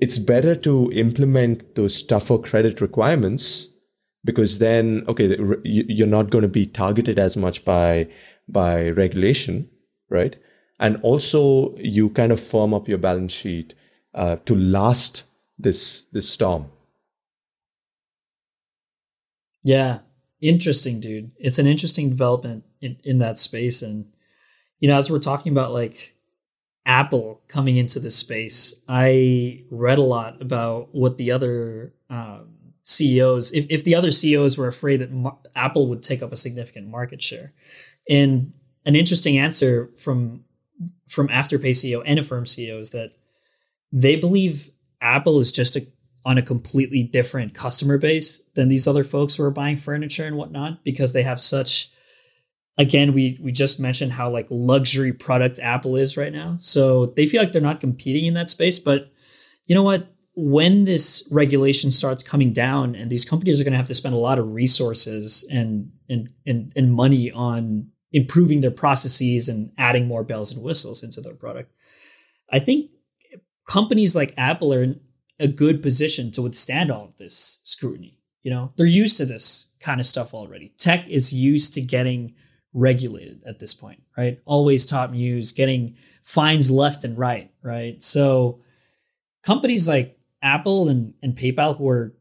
it's 0.00 0.18
better 0.18 0.54
to 0.54 0.92
implement 0.92 1.74
those 1.74 2.02
tougher 2.02 2.36
credit 2.36 2.82
requirements 2.82 3.68
because 4.22 4.58
then 4.58 5.04
okay, 5.08 5.36
you're 5.64 6.06
not 6.06 6.28
going 6.28 6.42
to 6.42 6.48
be 6.48 6.66
targeted 6.66 7.18
as 7.18 7.38
much 7.38 7.64
by 7.64 8.08
by 8.46 8.90
regulation, 8.90 9.70
right? 10.10 10.36
And 10.78 10.98
also, 11.02 11.74
you 11.78 12.10
kind 12.10 12.32
of 12.32 12.40
firm 12.40 12.74
up 12.74 12.86
your 12.88 12.98
balance 12.98 13.32
sheet 13.32 13.72
uh, 14.12 14.36
to 14.44 14.54
last 14.54 15.24
this 15.58 16.02
this 16.12 16.28
storm. 16.28 16.66
Yeah, 19.62 20.00
interesting, 20.44 21.00
dude. 21.00 21.32
It's 21.38 21.58
an 21.58 21.66
interesting 21.66 22.10
development 22.10 22.64
in, 22.80 22.96
in 23.02 23.18
that 23.18 23.38
space. 23.38 23.82
And, 23.82 24.14
you 24.78 24.88
know, 24.88 24.98
as 24.98 25.10
we're 25.10 25.18
talking 25.18 25.50
about 25.50 25.72
like 25.72 26.14
Apple 26.84 27.42
coming 27.48 27.78
into 27.78 27.98
this 27.98 28.14
space, 28.14 28.82
I 28.88 29.64
read 29.70 29.98
a 29.98 30.02
lot 30.02 30.40
about 30.42 30.94
what 30.94 31.16
the 31.16 31.30
other 31.30 31.94
um, 32.10 32.48
CEOs, 32.82 33.52
if, 33.52 33.66
if 33.70 33.84
the 33.84 33.94
other 33.94 34.10
CEOs 34.10 34.58
were 34.58 34.68
afraid 34.68 34.98
that 35.00 35.10
Mar- 35.10 35.38
Apple 35.56 35.88
would 35.88 36.02
take 36.02 36.22
up 36.22 36.32
a 36.32 36.36
significant 36.36 36.88
market 36.88 37.22
share. 37.22 37.54
And 38.08 38.52
an 38.84 38.94
interesting 38.94 39.38
answer 39.38 39.90
from 39.96 40.44
from 41.08 41.28
Afterpay 41.28 41.70
CEO 41.70 42.02
and 42.04 42.18
Affirm 42.18 42.44
CEO 42.44 42.80
is 42.80 42.90
that 42.90 43.16
they 43.92 44.16
believe 44.16 44.70
Apple 45.00 45.38
is 45.38 45.52
just 45.52 45.76
a 45.76 45.86
on 46.24 46.38
a 46.38 46.42
completely 46.42 47.02
different 47.02 47.54
customer 47.54 47.98
base 47.98 48.42
than 48.54 48.68
these 48.68 48.86
other 48.86 49.04
folks 49.04 49.36
who 49.36 49.44
are 49.44 49.50
buying 49.50 49.76
furniture 49.76 50.24
and 50.24 50.36
whatnot 50.36 50.82
because 50.84 51.12
they 51.12 51.22
have 51.22 51.40
such 51.40 51.90
again 52.78 53.12
we 53.12 53.38
we 53.42 53.52
just 53.52 53.78
mentioned 53.78 54.12
how 54.12 54.30
like 54.30 54.46
luxury 54.50 55.12
product 55.12 55.58
apple 55.58 55.96
is 55.96 56.16
right 56.16 56.32
now. 56.32 56.56
So 56.58 57.06
they 57.06 57.26
feel 57.26 57.42
like 57.42 57.52
they're 57.52 57.62
not 57.62 57.80
competing 57.80 58.26
in 58.26 58.34
that 58.34 58.50
space 58.50 58.78
but 58.78 59.10
you 59.66 59.74
know 59.74 59.82
what? 59.82 60.08
When 60.36 60.84
this 60.84 61.28
regulation 61.30 61.92
starts 61.92 62.24
coming 62.24 62.52
down 62.52 62.96
and 62.96 63.08
these 63.08 63.24
companies 63.24 63.60
are 63.60 63.64
going 63.64 63.72
to 63.72 63.78
have 63.78 63.86
to 63.86 63.94
spend 63.94 64.14
a 64.14 64.18
lot 64.18 64.38
of 64.38 64.52
resources 64.52 65.46
and 65.50 65.90
and 66.08 66.30
and, 66.46 66.72
and 66.74 66.92
money 66.92 67.30
on 67.30 67.90
improving 68.12 68.60
their 68.60 68.70
processes 68.70 69.48
and 69.48 69.72
adding 69.76 70.06
more 70.06 70.22
bells 70.24 70.52
and 70.52 70.62
whistles 70.62 71.02
into 71.02 71.20
their 71.20 71.34
product 71.34 71.72
i 72.50 72.58
think 72.58 72.90
companies 73.68 74.14
like 74.14 74.32
apple 74.36 74.72
are 74.72 74.94
a 75.38 75.48
good 75.48 75.82
position 75.82 76.30
to 76.32 76.42
withstand 76.42 76.90
all 76.90 77.04
of 77.04 77.16
this 77.16 77.60
scrutiny. 77.64 78.18
You 78.42 78.50
know, 78.50 78.70
they're 78.76 78.86
used 78.86 79.16
to 79.16 79.24
this 79.24 79.72
kind 79.80 80.00
of 80.00 80.06
stuff 80.06 80.34
already. 80.34 80.72
Tech 80.78 81.08
is 81.08 81.32
used 81.32 81.74
to 81.74 81.80
getting 81.80 82.34
regulated 82.72 83.42
at 83.46 83.58
this 83.58 83.74
point, 83.74 84.02
right? 84.16 84.40
Always 84.46 84.84
top 84.84 85.10
news, 85.10 85.52
getting 85.52 85.96
fines 86.22 86.70
left 86.70 87.04
and 87.04 87.16
right, 87.16 87.50
right? 87.62 88.02
So 88.02 88.60
companies 89.42 89.88
like 89.88 90.18
Apple 90.42 90.88
and, 90.88 91.14
and 91.22 91.36
PayPal 91.36 91.78
who 91.78 91.88
are 91.88 92.14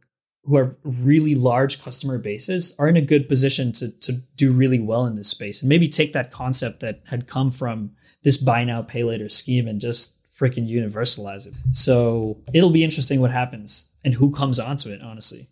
who 0.45 0.57
are 0.57 0.75
really 0.83 1.35
large 1.35 1.81
customer 1.81 2.17
bases 2.17 2.75
are 2.77 2.89
in 2.89 2.97
a 2.97 3.01
good 3.01 3.29
position 3.29 3.71
to 3.73 3.89
to 3.99 4.13
do 4.35 4.51
really 4.51 4.79
well 4.79 5.05
in 5.05 5.15
this 5.15 5.29
space 5.29 5.61
and 5.61 5.69
maybe 5.69 5.87
take 5.87 6.13
that 6.13 6.31
concept 6.31 6.81
that 6.81 7.01
had 7.07 7.27
come 7.27 7.49
from 7.49 7.91
this 8.23 8.37
buy 8.37 8.63
now 8.63 8.81
pay 8.81 9.03
later 9.03 9.29
scheme 9.29 9.67
and 9.67 9.79
just 9.79 10.19
freaking 10.33 10.69
universalize 10.69 11.47
it. 11.47 11.53
So 11.71 12.37
it'll 12.53 12.71
be 12.71 12.83
interesting 12.83 13.21
what 13.21 13.31
happens 13.31 13.91
and 14.03 14.13
who 14.15 14.31
comes 14.31 14.59
onto 14.59 14.89
it, 14.89 15.01
honestly. 15.01 15.49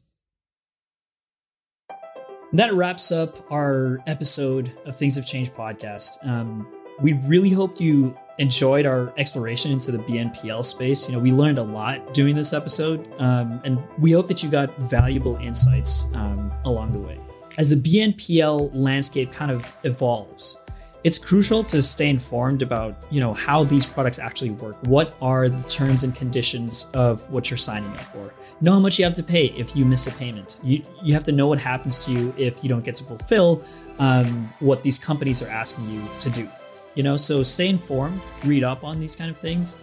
That 2.53 2.73
wraps 2.73 3.11
up 3.11 3.49
our 3.51 4.03
episode 4.07 4.71
of 4.85 4.95
Things 4.95 5.15
Have 5.15 5.25
Changed 5.25 5.53
podcast. 5.53 6.25
Um, 6.27 6.67
we 6.99 7.13
really 7.13 7.49
hope 7.49 7.79
you 7.79 8.17
enjoyed 8.39 8.85
our 8.85 9.13
exploration 9.17 9.71
into 9.71 9.91
the 9.91 9.99
BNPL 9.99 10.65
space. 10.65 11.07
You 11.07 11.15
know, 11.15 11.21
we 11.21 11.31
learned 11.31 11.59
a 11.59 11.63
lot 11.63 12.13
doing 12.13 12.35
this 12.35 12.51
episode, 12.51 13.07
um, 13.19 13.61
and 13.63 13.81
we 13.99 14.11
hope 14.11 14.27
that 14.27 14.43
you 14.43 14.49
got 14.49 14.75
valuable 14.77 15.37
insights 15.37 16.13
um, 16.13 16.51
along 16.65 16.91
the 16.91 16.99
way. 16.99 17.17
As 17.57 17.69
the 17.69 17.75
BNPL 17.75 18.71
landscape 18.73 19.31
kind 19.31 19.51
of 19.51 19.75
evolves, 19.83 20.59
it's 21.03 21.17
crucial 21.17 21.63
to 21.63 21.81
stay 21.81 22.09
informed 22.09 22.61
about 22.61 22.95
you 23.09 23.19
know 23.19 23.33
how 23.33 23.63
these 23.63 23.85
products 23.85 24.19
actually 24.19 24.51
work. 24.51 24.77
What 24.81 25.15
are 25.21 25.49
the 25.49 25.63
terms 25.67 26.03
and 26.03 26.15
conditions 26.15 26.89
of 26.93 27.29
what 27.31 27.49
you're 27.49 27.57
signing 27.57 27.89
up 27.91 27.97
for? 27.97 28.33
Know 28.61 28.73
how 28.73 28.79
much 28.79 28.99
you 28.99 29.05
have 29.05 29.15
to 29.15 29.23
pay 29.23 29.47
if 29.47 29.75
you 29.75 29.85
miss 29.85 30.05
a 30.07 30.11
payment. 30.11 30.59
You, 30.63 30.83
you 31.01 31.13
have 31.13 31.23
to 31.23 31.31
know 31.31 31.47
what 31.47 31.59
happens 31.59 32.05
to 32.05 32.11
you 32.11 32.33
if 32.37 32.63
you 32.63 32.69
don't 32.69 32.83
get 32.83 32.95
to 32.97 33.03
fulfill 33.03 33.63
um, 33.97 34.53
what 34.59 34.83
these 34.83 34.99
companies 34.99 35.41
are 35.41 35.49
asking 35.49 35.89
you 35.89 36.03
to 36.19 36.29
do. 36.29 36.47
You 36.93 37.03
know 37.03 37.17
so 37.17 37.41
stay 37.41 37.69
informed 37.69 38.21
read 38.45 38.63
up 38.63 38.83
on 38.83 38.99
these 38.99 39.15
kind 39.15 39.31
of 39.31 39.37
things. 39.37 39.77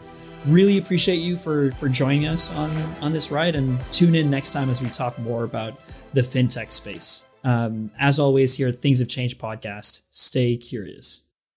Really 0.46 0.78
appreciate 0.78 1.16
you 1.16 1.36
for 1.36 1.72
for 1.72 1.88
joining 1.88 2.26
us 2.26 2.52
on 2.54 2.70
on 3.00 3.12
this 3.12 3.32
ride 3.32 3.56
and 3.56 3.80
tune 3.90 4.14
in 4.14 4.30
next 4.30 4.52
time 4.52 4.70
as 4.70 4.80
we 4.80 4.88
talk 4.88 5.18
more 5.18 5.42
about 5.42 5.80
the 6.14 6.20
fintech 6.20 6.70
space 6.70 7.26
um, 7.44 7.90
as 7.98 8.18
always, 8.18 8.54
here 8.54 8.72
Things 8.72 8.98
Have 8.98 9.08
Changed 9.08 9.38
podcast. 9.38 10.02
Stay 10.10 10.56
curious. 10.56 11.22